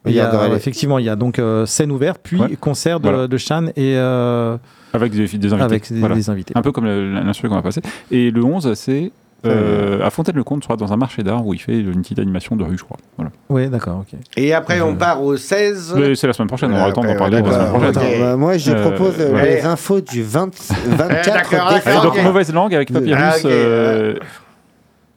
[0.07, 0.57] Il y a, Regarde, euh, ouais.
[0.57, 2.57] effectivement, il y a donc euh, scène ouverte, puis Ouais.
[2.61, 3.26] concert de, Voilà.
[3.26, 4.57] de Chan et euh,
[4.92, 5.62] Avec des, des invités.
[5.64, 6.14] avec des, Voilà.
[6.14, 6.52] des invités.
[6.57, 7.80] Un peu comme l'instru qu'on va passer.
[8.11, 9.12] Et le 11, c'est
[9.47, 12.64] euh, à Fontaine-le-Comte, crois, dans un marché d'art où il fait une petite animation de
[12.64, 12.97] rue, je crois.
[13.16, 13.30] Voilà.
[13.49, 14.18] Oui, d'accord, ok.
[14.36, 15.95] Et après, on part au 16.
[15.97, 17.88] Mais c'est la semaine prochaine, on aura le temps d'en parler la semaine prochaine.
[17.90, 19.57] Attends, bah, moi, je Euh, propose euh, ouais.
[19.57, 20.51] les infos du 20
[20.86, 22.03] 24 d'accord, Allez, décembre.
[22.14, 24.14] donc mauvaise langue avec Papyrus, Ah, ok, euh,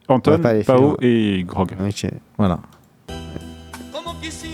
[0.09, 1.71] Anton, On va pas les Pao et Grog.
[1.86, 2.09] Ok.
[2.38, 2.59] Voilà.
[3.91, 4.53] Como quisiera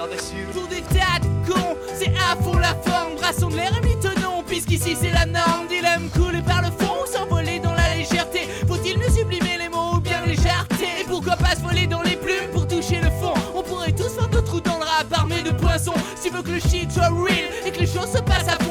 [0.00, 4.42] Pour des tas de cons, c'est à fond la forme, brassons de l'air et mitonnons,
[4.46, 5.66] puisqu'ici c'est la norme.
[5.68, 8.48] Dilemme coulé par le fond ou s'envoler dans la légèreté.
[8.66, 10.86] Faut-il mieux sublimer les mots ou bien légèreté?
[11.02, 13.34] Et pourquoi pas se voler dans les plumes pour toucher le fond?
[13.54, 15.92] On pourrait tous faire deux trous dans le rap armé de poissons.
[16.16, 18.56] Si tu veux que le shit soit real et que les choses se passent à
[18.64, 18.69] fond,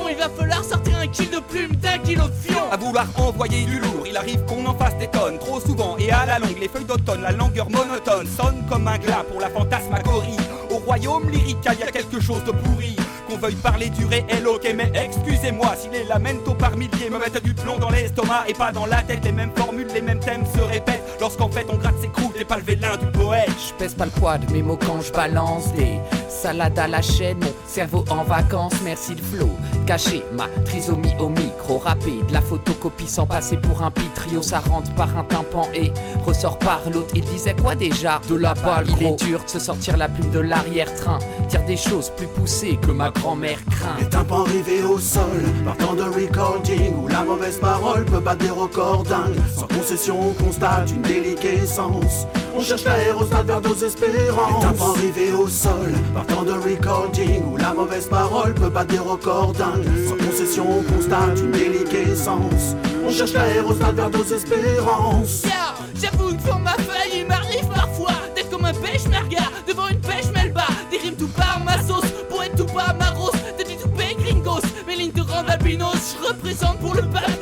[1.17, 2.71] de plumes d'un kilo de fion.
[2.71, 5.39] À vouloir envoyer du lourd, il arrive qu'on en fasse des tonnes.
[5.39, 8.97] Trop souvent et à la longue, les feuilles d'automne, la langueur monotone sonne comme un
[8.97, 10.37] glas pour la fantasmagorie.
[10.69, 12.95] Au royaume lyrical, y a quelque chose de pourri.
[13.27, 17.43] Qu'on veuille parler du réel, ok, mais excusez-moi si les lamento par milliers me mettent
[17.43, 19.23] du plomb dans l'estomac et pas dans la tête.
[19.23, 21.03] Les mêmes formules, les mêmes thèmes se répètent.
[21.19, 23.49] Lorsqu'en fait on gratte ses croûtes et pas le vélin du poète.
[23.67, 27.01] Je pèse pas le poids de mes mots quand je balance des salades à la
[27.01, 29.49] chaîne, mon cerveau en vacances, merci le flow.
[29.85, 34.59] Caché, ma trisomie au micro, râpé, de la photocopie sans passer pour un pitrio, ça
[34.59, 35.91] rentre par un tympan et
[36.25, 37.09] ressort par l'autre.
[37.15, 38.21] Il disait quoi déjà?
[38.29, 41.19] De la balle, il est dur de se sortir la plume de l'arrière-train,
[41.49, 43.97] dire des choses plus poussées que ma grand-mère craint.
[43.99, 48.51] Les tympans rivés au sol, partant de recording où la mauvaise parole peut battre des
[48.51, 49.35] records dingues.
[49.53, 52.27] Sans concession, on constate une déliquescence.
[52.55, 54.61] On cherche l'aérostat vers nos espérances.
[54.61, 59.53] Tympans rivés au sol, partant de recording où la mauvaise parole peut battre des records
[59.53, 59.85] dingues.
[60.07, 62.75] Sans concession, on constate une déliquescence.
[63.05, 65.43] On cherche l'aérostat vers nos espérances.
[65.45, 69.87] Yeah, J'avoue que pour ma feuille, il m'arrive parfois d'être comme un pêche merga devant
[69.87, 70.65] une pêche melba.
[70.91, 73.31] Des rimes tout par ma sauce, pour être tout par ma rose.
[73.57, 76.15] T'as du toupé gringos, mes lignes te rendent albinos.
[76.21, 77.38] Je représente pour le peuple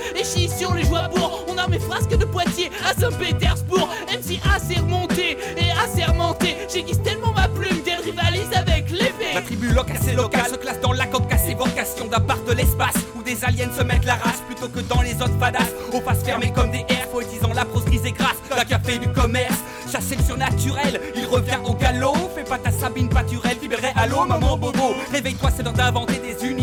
[2.65, 3.89] à Saint-Pétersbourg.
[4.07, 6.55] MC assez remonté et assermenté.
[6.73, 9.33] J'aiguise tellement ma plume qu'elle rivalise avec l'épée.
[9.35, 12.53] La tribu locale assez locale se classe dans la coque à ses vocations d'appart de
[12.53, 16.01] l'espace où des aliens se mettent la race plutôt que dans les autres fadas aux
[16.01, 19.59] faces fermées comme des airs poétisant la prose grise et grasse la café du commerce
[19.91, 24.57] chasser le surnaturel il revient au galop fais pas ta Sabine Paturelle libéré allô maman
[24.57, 26.56] bobo réveille-toi c'est l'heure d'inventer des univers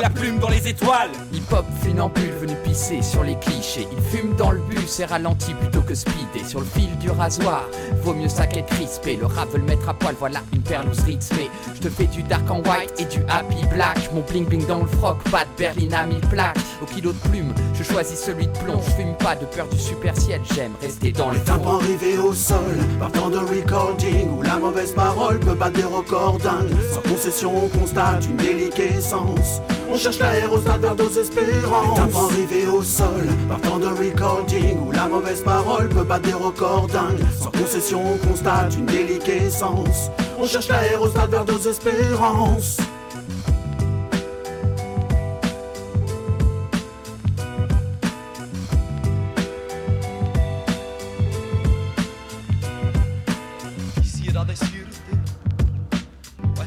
[0.00, 1.10] la plume dans les étoiles.
[1.32, 3.86] Hip-hop funambule venu pisser sur les clichés.
[3.92, 6.46] Il fume dans le bus et ralentit plutôt que speeder.
[6.46, 7.64] Sur le fil du rasoir,
[8.02, 9.16] vaut mieux ça qu'être crispé.
[9.16, 11.88] Le rap veut le mettre à poil, voilà une perle ou street mais Je te
[11.88, 13.98] fais du dark and white et du happy black.
[14.14, 16.56] Mon bling bling dans le froc, pas de berline à mille plaques.
[16.82, 18.80] Au kilo de plume, je choisis celui de plomb.
[18.86, 21.86] Je fume pas de peur du super ciel, j'aime rester dans le Les tympans fond.
[21.86, 22.58] rivés au sol,
[22.98, 27.68] partant de recording Où la mauvaise parole peut battre des records dingues Sans concession on
[27.78, 29.60] constate une déliquescence
[29.92, 34.92] On cherche l'aérostat vers nos espérances Les tympans rivés au sol, partant de recording Où
[34.92, 37.24] la mauvaise parole peut battre des records dingues.
[37.36, 40.10] Sans concession on constate une déliquescence.
[40.38, 41.26] On cherche l'aérostat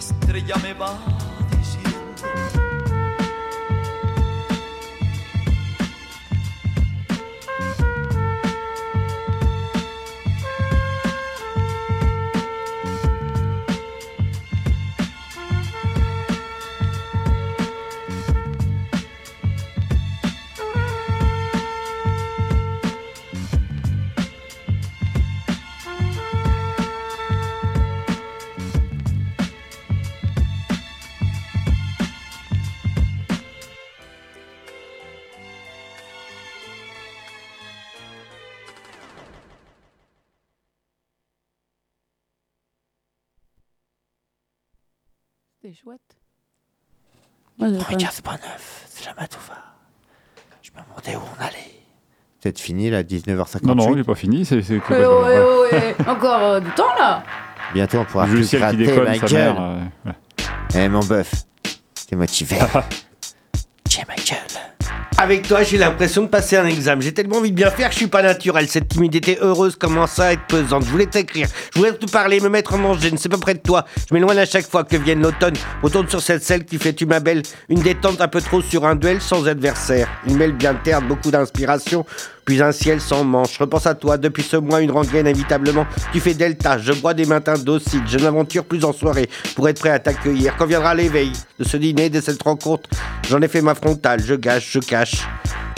[0.03, 1.12] estrella me va
[47.63, 48.39] Ouais, j'avais pas- 95.9,
[48.89, 49.53] c'est la Matouva.
[50.61, 51.57] Je me demandais où on allait.
[52.41, 53.65] Peut-être fini là, 19h58.
[53.65, 54.45] Non, non, il n'est pas fini.
[54.45, 55.39] C'est c'est que- Ouais, ouais,
[55.71, 56.07] ouais, ouais.
[56.09, 57.23] Encore euh, du temps là
[57.73, 59.55] Bientôt on pourra plus gratter ma gueule.
[59.57, 60.13] euh, ouais.
[60.75, 61.31] Eh mon bœuf,
[62.07, 62.57] t'es motivé.
[63.85, 64.72] Tiens ma gueule.
[65.17, 67.01] Avec toi, j'ai l'impression de passer un examen.
[67.01, 68.67] J'ai tellement envie de bien faire que je suis pas naturel.
[68.67, 70.83] Cette timidité heureuse commence à être pesante?
[70.85, 73.09] Je voulais t'écrire, je voulais te parler, me mettre en danger.
[73.09, 73.85] Je ne sais pas près de toi.
[74.09, 75.53] Je m'éloigne à chaque fois que vienne l'automne.
[75.83, 77.43] Retourne sur cette selle qui fait tu ma belle.
[77.69, 80.09] Une détente un peu trop sur un duel sans adversaire.
[80.27, 82.05] Une mêle bien terne, beaucoup d'inspiration.
[82.45, 83.57] Puis un ciel sans manche.
[83.57, 85.85] Repense à toi depuis ce mois, une rengaine inévitablement.
[86.11, 88.03] Tu fais delta, je bois des matins dociles.
[88.07, 90.55] Je n'aventure plus en soirée pour être prêt à t'accueillir.
[90.57, 92.89] Quand viendra l'éveil de ce dîner, de cette rencontre,
[93.29, 94.21] j'en ai fait ma frontale.
[94.25, 95.27] Je gâche, je cache.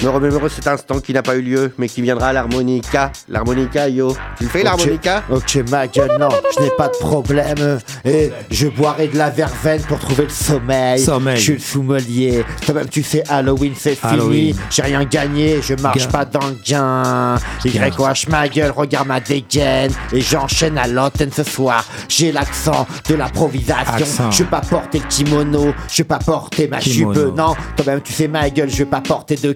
[0.04, 3.12] Me remémore cet instant qui n'a pas eu lieu, mais qui viendra à l'harmonica.
[3.30, 4.16] L'harmonica, yo.
[4.38, 7.80] Tu le fais l'harmonica Ok, ma gueule, non, je n'ai pas de problème.
[8.04, 11.00] Et je boirai de la verveine pour trouver le sommeil.
[11.00, 11.38] Sommeil.
[11.38, 12.46] Je suis le sommelier.
[12.66, 14.14] Toi-même, tu sais, Halloween, c'est fini.
[14.14, 14.56] Halloween.
[14.70, 16.12] J'ai rien gagné, je marche Gain.
[16.12, 17.36] pas dans le gain.
[17.64, 19.92] YH ma gueule, regarde ma dégaine.
[20.12, 21.86] Et j'enchaîne à l'antenne ce soir.
[22.10, 23.94] J'ai l'accent de l'improvisation.
[23.96, 24.32] Accent.
[24.32, 27.14] Je vais pas porter le kimono, je vais pas porter ma Kimono.
[27.28, 27.36] jupe.
[27.38, 29.54] Non, toi-même, tu sais, ma gueule, je vais pas porter de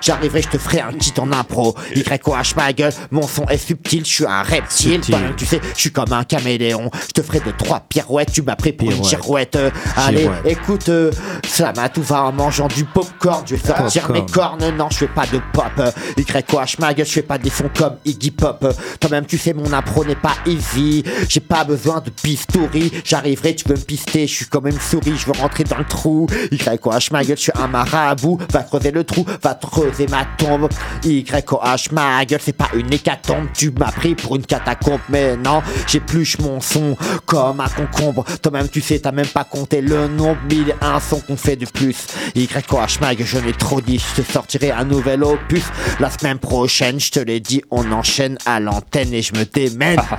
[0.00, 1.74] J'arriverai, je te ferai un kit en impro.
[1.94, 5.00] YOH ma gueule, mon son est subtil, je suis un reptile.
[5.00, 6.90] Toi-même, tu sais, je suis comme un caméléon.
[7.08, 9.10] Je te ferai de trois pirouettes, tu m'as pris pour une Pirouette.
[9.10, 9.56] girouette.
[9.56, 10.46] Euh, Allez, Girouette.
[10.46, 11.10] écoute, euh,
[11.46, 13.44] Slama, tout va en mangeant du popcorn.
[13.46, 14.20] Je vais sortir Popcorn.
[14.26, 15.94] mes cornes, non, je fais pas de pop.
[16.16, 18.66] YOH ma gueule, je fais pas des sons comme Iggy Pop.
[19.00, 21.02] Toi-même, tu sais, mon impro n'est pas easy.
[21.28, 22.92] J'ai pas besoin de pistouri.
[23.04, 25.84] J'arriverai, tu veux me pister, je suis comme une souris, je veux rentrer dans le
[25.84, 26.26] trou.
[26.52, 28.38] YOH ma gueule, je suis un marabout.
[28.52, 30.68] Va creuser le trou, va creuser ma tombe.
[31.04, 33.48] YOH ma gueule, c'est pas une hécatombe.
[33.54, 36.96] Tu m'as pris pour une catacombe, mais non, j'épluche mon son
[37.26, 38.24] comme un concombre.
[38.42, 40.38] Toi-même, tu sais, t'as même pas compté le nombre.
[40.50, 42.06] Mille et un sons qu'on fait de plus.
[42.34, 43.98] YOH ma gueule, je n'ai trop dit.
[43.98, 45.64] Je te sortirai un nouvel opus
[45.98, 47.00] la semaine prochaine.
[47.00, 50.00] Je te l'ai dit, on enchaîne à l'antenne et je me démène.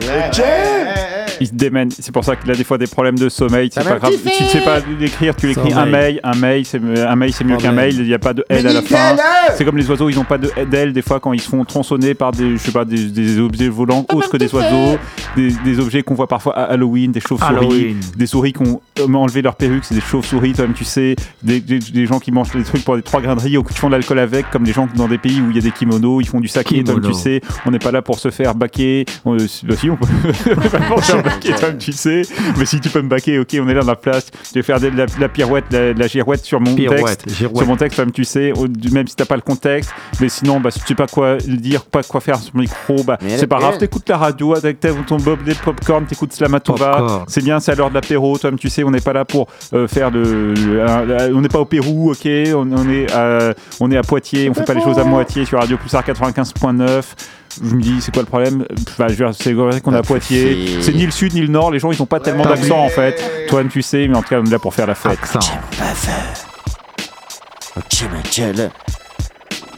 [0.00, 1.90] Ok Il se démène.
[1.90, 3.70] C'est pour ça qu'il a des fois des problèmes de sommeil.
[3.72, 4.12] C'est Ça pas va grave.
[4.36, 6.20] tu sais pas l'écrire, tu l'écris un mail.
[6.22, 7.94] Un mail, c'est un mail, c'est mieux qu'un mail.
[7.98, 9.12] Il n'y a pas de L à la fin.
[9.12, 9.24] nickel
[9.56, 11.64] C'est comme les oiseaux, ils n'ont pas de d'ailes des fois quand ils se font
[11.64, 14.98] tronçonner par des, je sais pas, des, des objets volants autres que des oiseaux,
[15.36, 19.12] des, des objets qu'on voit parfois à Halloween, des chauves-souris, des souris qui ont euh,
[19.14, 22.50] enlevé leur perruque, c'est des chauves-souris, toi-même tu sais, des, des- des gens qui mangent
[22.52, 24.64] des trucs pour des trois grains de riz ou qui font de l'alcool avec, comme
[24.64, 26.82] les gens dans des pays où il y a des kimonos, ils font du saké,
[26.84, 29.90] toi-même tu sais, on n'est pas là pour se faire baquer, on, euh, bah si,
[29.90, 30.06] on peut
[31.24, 32.22] baquer, tu sais,
[32.58, 34.62] mais si tu peux me baquer, ok, on est là dans la place, je vais
[34.62, 37.56] faire de la, la pirouette, la, la girouette sur mon Pirouette, texte, girouette.
[37.58, 38.52] sur mon texte, tu sais,
[38.92, 39.90] même si t'as pas le contexte,
[40.20, 43.02] mais sinon, bah, si tu sais pas quoi dire, pas quoi faire sur le micro,
[43.04, 46.90] bah, c'est pas grave, t'écoutes la radio avec ta- ton bob des popcorn, t'écoutes Slamatouva,
[46.98, 47.24] Popcorn.
[47.28, 49.48] c'est bien, c'est à l'heure de l'apéro, toi-même tu sais, on n'est pas là pour
[49.74, 53.54] euh, faire de, le- un- on n'est pas au Pérou, ok, on, on est à,
[53.80, 57.02] on est à Poitiers, on fait pas les choses à moitié sur Radio Pulsar 95.9.
[57.62, 58.64] Je me dis, c'est quoi le problème?
[58.98, 60.80] Bah, je veux dire, C'est vrai qu'on est à Poitiers.
[60.82, 61.70] C'est ni le sud ni le nord.
[61.70, 63.46] Les gens, ils ont pas tellement d'accent en fait.
[63.48, 65.12] Toi, tu sais, mais en tout cas, on est là pour faire la fête.
[65.12, 65.40] Accent.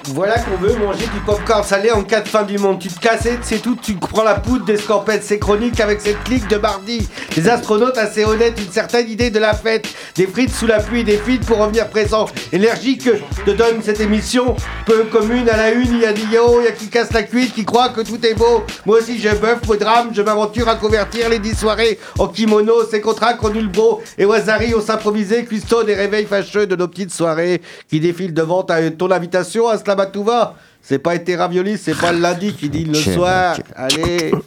[0.09, 2.81] Voilà qu'on veut manger du popcorn salé en cas de fin du monde.
[2.81, 3.77] Tu te casses, c'est tout.
[3.81, 7.09] Tu prends la poudre des scorpettes, c'est chronique avec cette clique de mardi.
[7.37, 9.87] Des astronautes assez honnêtes, une certaine idée de la fête.
[10.17, 12.27] Des frites sous la pluie, des frites pour revenir présent.
[12.53, 13.11] Énergie que
[13.47, 14.57] te donne cette émission.
[14.87, 17.23] Peu commune à la une, il y a Dio, il y a qui casse la
[17.23, 18.65] cuite, qui croit que tout est beau.
[18.85, 22.75] Moi aussi je bœuf au drame, je m'aventure à convertir les dix soirées en kimono.
[22.91, 24.03] C'est contrat qu'on beau.
[24.19, 28.35] Et au hasari, on s'improvisait, cuistot des réveils fâcheux de nos petites soirées qui défilent
[28.35, 30.55] devant ton invitation à Slamatouva.
[30.81, 33.57] C'est pas été ravioli, c'est pas le lundi qui dit le soir.
[33.77, 34.33] Allez.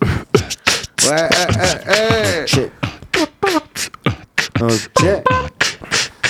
[1.05, 1.45] Ouais, euh,
[1.87, 3.25] euh, euh.
[4.61, 5.05] Ok.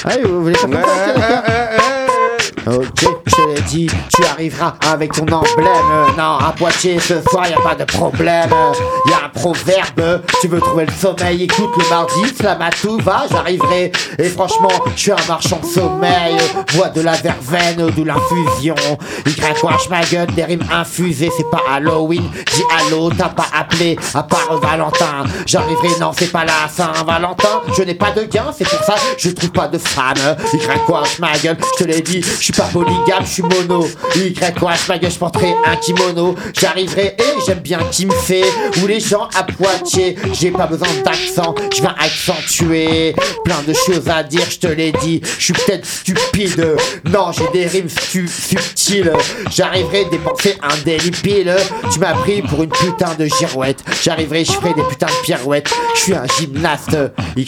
[0.03, 1.64] Allez, vous voulez faire comme ça
[2.67, 2.95] Ok.
[3.05, 6.15] Ok, je l'ai dit, tu arriveras avec ton emblème.
[6.17, 8.49] Non, à Poitiers ce soir, y a pas de problème.
[9.07, 12.23] Y a un proverbe, tu veux trouver le sommeil, écoute le mardi,
[12.81, 13.91] tout va, j'arriverai.
[14.17, 16.37] Et franchement, je suis un marchand de sommeil.
[16.73, 18.75] Bois de la verveine, d'où l'infusion.
[19.25, 22.29] Y ma gueule, des rimes infusées, c'est pas Halloween.
[22.53, 25.25] Dis allô, t'as pas appelé, à part Valentin.
[25.45, 27.61] J'arriverai, non, c'est pas la Saint-Valentin.
[27.77, 30.37] Je n'ai pas de gain, c'est pour ça, je trouve pas de femme.
[30.53, 33.87] Y ma gueule, je te l'ai dit, je suis pas polygame, je suis mono.
[34.15, 34.35] Y
[34.87, 36.35] ma gueule, je porterai un kimono.
[36.53, 38.43] J'arriverai et j'aime bien qui me fait.
[38.81, 43.15] Ou les gens à Poitiers, j'ai pas besoin d'accent, je viens accentuer.
[43.43, 46.75] Plein de choses à dire, je te l'ai dit, je suis peut-être stupide.
[47.05, 49.11] Non, j'ai des rimes subtiles.
[49.51, 50.75] J'arriverai dépenser un
[51.21, 51.55] pill.
[51.91, 53.83] Tu m'as pris pour une putain de girouette.
[54.03, 55.69] J'arriverai, je ferai des putains de pirouettes.
[55.95, 56.97] Je suis un gymnaste.
[57.35, 57.45] Y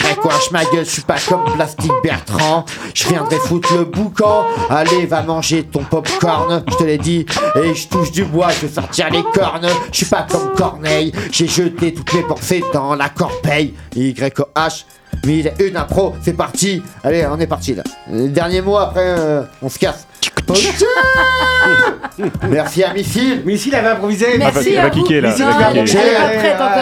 [0.51, 2.65] ma gueule, je suis pas comme Plastique Bertrand.
[2.93, 4.45] Je viendrai foutre le boucan.
[4.69, 6.63] Allez, va manger ton popcorn.
[6.67, 7.25] Je te l'ai dit.
[7.55, 9.67] Et je touche du bois, je veux sortir les cornes.
[9.91, 11.11] Je suis pas comme Corneille.
[11.31, 13.73] J'ai jeté toutes mes pensées dans la corbeille.
[13.95, 14.85] Y-O-H.
[15.25, 16.81] Mais une impro, c'est parti.
[17.03, 17.83] Allez, on est parti là.
[18.07, 20.07] Dernier mot, après, euh, on se casse.
[22.49, 23.41] Merci à Missile.
[23.45, 24.25] Missile avait improvisé.
[24.37, 26.77] Merci Elle va kicker, là, elle est pas prête encore.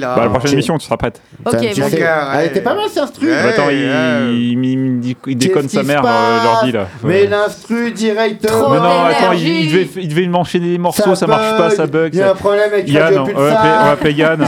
[0.00, 0.52] Bah, la prochaine Ok.
[0.52, 1.20] émission, tu seras prête.
[1.44, 3.32] Ok, Elle était pas mal, cet instru.
[3.32, 4.32] Attends, il, ouais.
[4.32, 6.88] il, il- il- il déconne sa mère, euh, l'ordi là.
[7.02, 8.46] Mais l'instru direct.
[8.46, 11.86] Trop Mais non, attends, il, devait, il devait m'enchaîner des morceaux, ça, marche pas, ça
[11.86, 12.14] bug.
[12.14, 14.40] Il y a un problème avec Yann, on va appeler, Yann.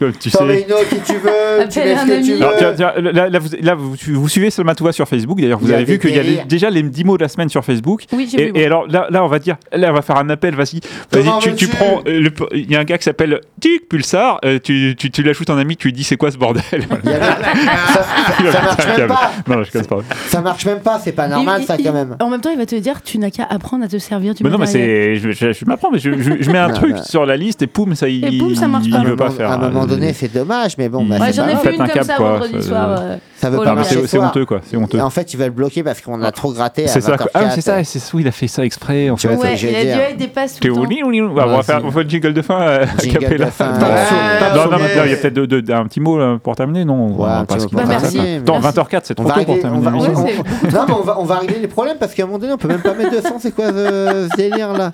[0.00, 0.66] Yann, tu sais.
[0.90, 2.32] qui tu veux, tu que ami.
[2.32, 3.12] veux.
[3.12, 5.40] Là, là, vous, suivez Salmatouva sur Facebook.
[5.40, 7.22] D'ailleurs, vous Il y a avez vu qu'il y a déjà les 10 mots de
[7.22, 8.04] la semaine sur Facebook.
[8.12, 8.52] Oui, j'ai Et, vu.
[8.56, 10.56] et alors là, là, on va dire, là, on va faire un appel.
[10.56, 10.80] Vas-y,
[11.12, 12.00] vas-y, tu, tu prends.
[12.08, 14.38] euh, le- Il y a un gars qui s'appelle Tic Pulsar.
[14.44, 16.62] euh, tu, tu, tu l'ajoutes en ami, tu lui dis c'est quoi ce bordel?
[17.04, 19.30] Ça, ça- ça marche même pas.
[19.46, 19.98] Non, je casse pas.
[20.26, 22.16] Ça marche même pas, c'est pas normal Il- ça il- quand même.
[22.20, 24.42] En même temps, il va te dire tu n'as qu'à apprendre à te servir du
[24.44, 25.16] Mais non, mais c'est.
[25.16, 27.66] Je, je, je m'apprends, mais je, je, je mets un truc sur la liste et
[27.66, 28.98] poum, ça, il, Et poum, ça marche il, pas.
[29.02, 29.50] il veut pas À un moment- faire.
[29.50, 31.82] À un moment euh, donné, c'est dommage, mais bon, bah, j'en ai fait Faites une
[31.82, 33.00] un comme cap, ça quoi, vendredi soir.
[33.38, 34.60] Euh, Ça veut Oh pas mais c'est honteux, quoi.
[34.64, 34.98] C'est honteux.
[34.98, 37.16] Et en fait, ils veulent bloquer parce qu'on a trop gratté à C'est ça.
[37.16, 37.28] quoi.
[37.34, 37.50] Ah, 20h04.
[37.54, 39.10] c'est ça, c'est oui, il a fait ça exprès.
[39.10, 39.34] En Tu fait.
[39.34, 40.80] vois, Ouais, il a dû être des passes tout T'es le temps.
[40.80, 41.20] au lit, au lit.
[41.20, 42.60] Bah, on va faire on fait le jingle de fin.
[42.60, 43.46] euh, a Jingle cappella.
[43.46, 43.72] de fin.
[43.72, 48.18] Non, non, il y a peut-être un petit mot pour terminer, non mais Attends, merci.
[48.18, 52.24] 20h04, c'est trop tôt pour terminer non, mais on va, régler les problèmes parce qu'à
[52.24, 53.38] un moment donné, on peut même pas mettre de son.
[53.38, 54.92] C'est quoi ce, ce délire là?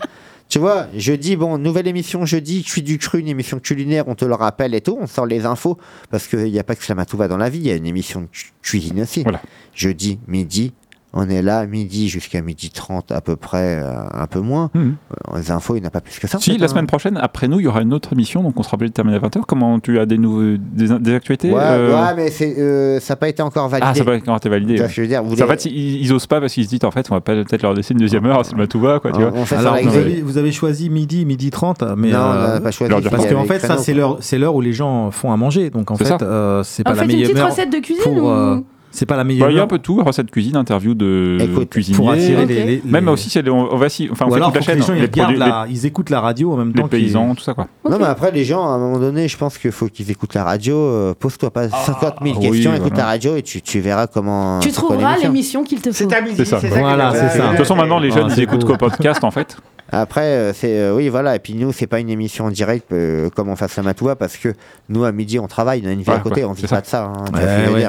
[0.48, 4.24] Tu vois, jeudi, bon, nouvelle émission jeudi, Cuit du cru, une émission culinaire, on te
[4.24, 5.78] le rappelle et tout, on sort les infos
[6.10, 7.86] parce qu'il n'y a pas que Slamatou va dans la vie, il y a une
[7.86, 9.22] émission de cu- cuisine aussi.
[9.22, 9.40] Voilà.
[9.74, 10.72] Jeudi, midi,
[11.16, 14.70] on est là, midi jusqu'à midi 30 à peu près, euh, un peu moins.
[14.74, 14.90] Euh,
[15.36, 16.38] Les infos, il n'y en a pas plus que ça.
[16.40, 16.68] Si, la hein.
[16.68, 18.94] semaine prochaine, après nous, il y aura une autre émission, donc on sera obligé de
[18.94, 19.42] terminer à 20h.
[19.46, 23.12] Comment tu as des, nouveaux, des, des actualités Ouais, euh, ouais, mais c'est, euh, ça
[23.14, 23.88] n'a pas été encore validé.
[23.90, 24.80] Ah, ça va quand été validé.
[24.80, 24.88] Ouais.
[24.88, 26.90] je veux dire Vous En fait, ils, ils osent pas parce qu'ils se disent en
[26.90, 29.20] fait, on va pas peut-être leur laisser une deuxième heure, c'est le Matouva, quoi, tu
[29.20, 29.30] vois.
[29.34, 32.22] on fait ça Alors, vous avez, vous avez choisi midi, midi 30, mais Non, on
[32.32, 32.92] euh, n'a pas choisi.
[33.08, 34.00] parce qu'en fait, ça c'est quoi.
[34.00, 35.70] l'heure, c'est l'heure où les gens font à manger.
[35.70, 36.24] Donc en C'est fait,
[36.64, 38.64] c'est On pas la fait une meilleure petite recette de cuisine.
[38.94, 41.38] C'est pas la Bah, meilleure il y a un peu tout, recette cuisine, interview de
[41.40, 41.96] Écoute, cuisiniers.
[41.96, 44.36] pour attirer les, les- Même aussi, c'est- on, on va si, enfin, on Ou fait
[44.36, 46.52] alors toute la chaîne, les gens ils, les, regardent produits- la- ils écoutent la radio
[46.52, 46.84] en même temps.
[46.84, 47.66] les paysans, tout ça, quoi.
[47.88, 50.34] Non, mais après, les gens, à un moment donné, je pense qu'il faut qu'ils écoutent
[50.34, 50.76] la radio.
[50.76, 54.06] euh, Pose-toi pas 50 000 Ah, oui, questions, écoute la radio et tu, tu verras
[54.06, 54.60] comment.
[54.60, 55.64] Tu trouveras l'émission.
[55.64, 56.08] qu'il te faut.
[56.08, 56.58] C'est à ça.
[56.68, 57.44] Voilà, c'est ça.
[57.44, 59.56] De toute façon, maintenant, les Ah, jeunes, ils écoutent qu'au podcast, en fait.
[59.92, 60.78] Après, euh, c'est.
[60.78, 61.36] euh, oui, voilà.
[61.36, 64.16] Et puis nous, c'est pas une émission en direct euh, comme on fasse la Matoua
[64.16, 64.48] parce que
[64.88, 66.62] nous, à midi, on travaille, on a une vie Ouais, à côté, ouais, on vit
[66.62, 66.80] pas ça.
[66.80, 67.04] de ça.
[67.04, 67.86] hein, Ouais,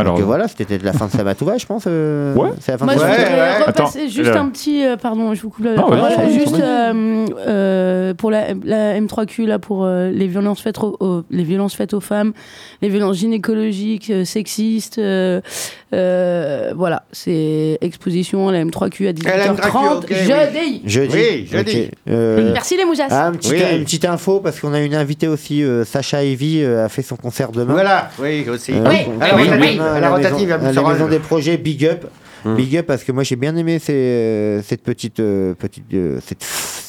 [0.00, 1.84] Alors, Donc euh, voilà, c'était de la fin de Samatouva, je pense.
[1.86, 2.50] euh, Ouais.
[2.60, 3.58] C'est la fin Moi, de je Ouais, voudrais ouais.
[3.64, 4.84] repasser Attends, juste un petit.
[4.84, 5.98] euh, pardon, je vous coupe la Non, parole.
[6.00, 10.78] ouais, non, Juste euh, euh, pour la, la M3Q, là, pour euh, les, violences faites
[10.78, 12.32] aux, aux- les violences faites aux femmes,
[12.82, 15.00] les violences gynécologiques, euh, sexistes.
[15.94, 19.96] Euh, voilà, c'est exposition à la M3Q à 18h30.
[19.98, 20.16] ok, oui.
[20.16, 20.82] jeudi.
[20.84, 21.16] Jeudi.
[21.76, 21.90] Oui.
[22.10, 23.06] Euh, Merci les moujas.
[23.10, 23.62] Ah, une petite, Oui.
[23.78, 27.02] une petite info parce qu'on a une invitée aussi, euh, Sacha Evie euh, a fait
[27.02, 27.72] son concert demain.
[27.72, 28.72] Voilà, oui, aussi.
[28.72, 30.92] Euh, Oui, donc, à la rotative, à la maison- rotative, à à la Busseret.
[30.92, 32.04] maison des projets Big Up.
[32.44, 36.18] Big up parce que moi j'ai bien aimé ces, euh, cette petite, euh, petite euh,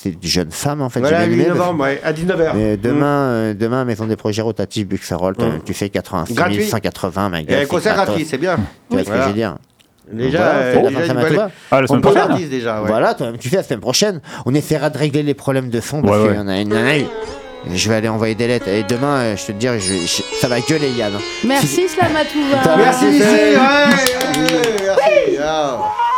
[0.01, 0.99] cette, cette jeune femme en fait.
[0.99, 2.51] Voilà, j'ai bien 8 aimé parce- novembre, ouais, à 19h.
[2.55, 4.87] Mais demain, euh, demain, Maison des projets rotatifs
[5.35, 5.61] toi, Mm.
[5.65, 6.65] tu fais 86 Gratuit.
[6.65, 7.67] 180, ma Et gueule.
[7.67, 8.05] concert c'est gratos.
[8.15, 8.55] gratuit, c'est bien.
[8.89, 9.55] Tu vois ce que je veux dire
[10.11, 10.89] Déjà, Voilà, euh, c'est la
[11.29, 11.51] déjà.
[11.69, 12.49] Ah, la semaine On prochaine.
[12.49, 12.87] déjà, ouais.
[12.87, 14.21] Voilà, toi, tu fais la semaine prochaine.
[14.47, 16.37] On essaiera de régler les problèmes de son parce Ouais, qu'il ouais.
[16.37, 16.69] y en a une.
[16.69, 17.05] il y en a eu.
[17.75, 18.69] Je vais aller envoyer des lettres.
[18.69, 21.11] Et demain, euh, je te dis, je ça va gueuler, Yann.
[21.45, 22.75] Merci Slamatouva.
[22.77, 23.57] Merci, Merci, ouais,
[25.37, 26.08] ouais.